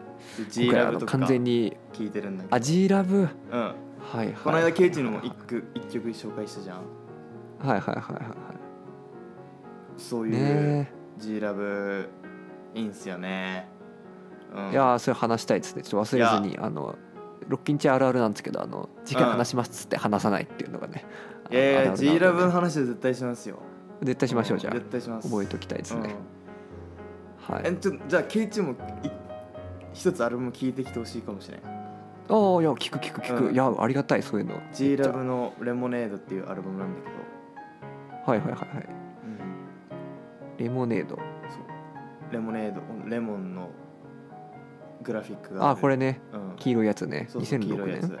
[0.50, 2.56] G ラブとか完全に聞いてるんだけど。
[2.56, 3.22] あ G ラブ？
[3.22, 3.74] はいうん
[4.12, 6.78] はいこの間ケイチにも一曲一曲紹介したじゃん。
[6.78, 8.36] はいはいはいはいは
[9.96, 10.86] そういう、
[11.18, 12.08] G ラブ
[12.72, 13.68] いいんすよね、
[14.54, 15.82] うん、えいやーそれ話したいですね。
[15.82, 16.94] ちょっと忘れずにあの
[17.46, 21.04] ロッキンチあるあるなんですけどあの次回話しますっつって話さないっていうのがね
[21.50, 23.58] いやいや G ラブの話は絶対しますよ。
[24.02, 24.74] 絶対しましょうじゃあ。
[24.74, 25.28] 絶対します。
[25.28, 26.14] 覚えておきたいですね、
[27.40, 27.62] はい。
[27.62, 28.76] うん、えちょじゃあケイチもい
[29.92, 31.60] 一つアルバム聴いてきてほしいかもしれん。
[31.60, 33.54] ああいや聞く聞く聞く、うん。
[33.54, 34.60] いやありがたいそういうの。
[34.72, 37.08] G ラブの「レモネード」っていうアルバムなんだけ
[38.26, 38.88] ど、はいはいはいはい。
[40.60, 41.16] うん、レモネード。
[41.16, 41.22] そう。
[42.32, 43.67] レモネードレモンの
[45.02, 46.20] グラフィックがあこれね。
[46.32, 47.26] うん、黄色いやつね。
[47.28, 48.14] そうそう黄色2006いやつ、年う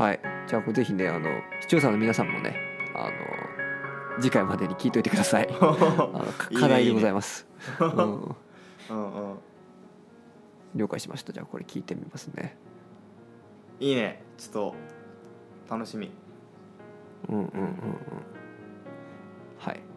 [0.00, 0.04] ん。
[0.04, 0.20] はい。
[0.46, 1.28] じゃあこれぜひねあの
[1.60, 2.56] 視聴者の皆さんもね
[2.94, 5.48] あの次回までに聞いといてください。
[5.60, 5.72] あの
[6.32, 7.46] かいいね課題でございます。
[7.80, 8.36] うんうん、
[8.90, 9.38] うんうん。
[10.74, 11.32] 了解しました。
[11.32, 12.56] じゃあこれ聞いてみますね。
[13.80, 14.22] いいね。
[14.36, 14.74] ちょっ
[15.68, 16.10] と楽しみ。
[17.28, 17.68] うんうんうんうん。
[19.58, 19.87] はい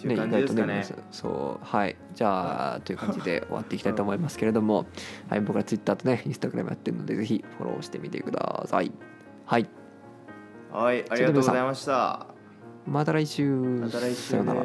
[0.00, 0.72] っていう感じですかね。
[0.72, 4.86] 皆さんそうはいじゃあという感じで終わっていきたいと思いますけれども、
[5.28, 8.92] はい、僕はツイッターとねインスタグラムやってるのでぜひフォローしてみてください。
[9.46, 9.68] はい
[10.72, 12.26] はいありがとうございました。
[12.86, 13.50] また来週。
[13.50, 14.62] また来週さよなら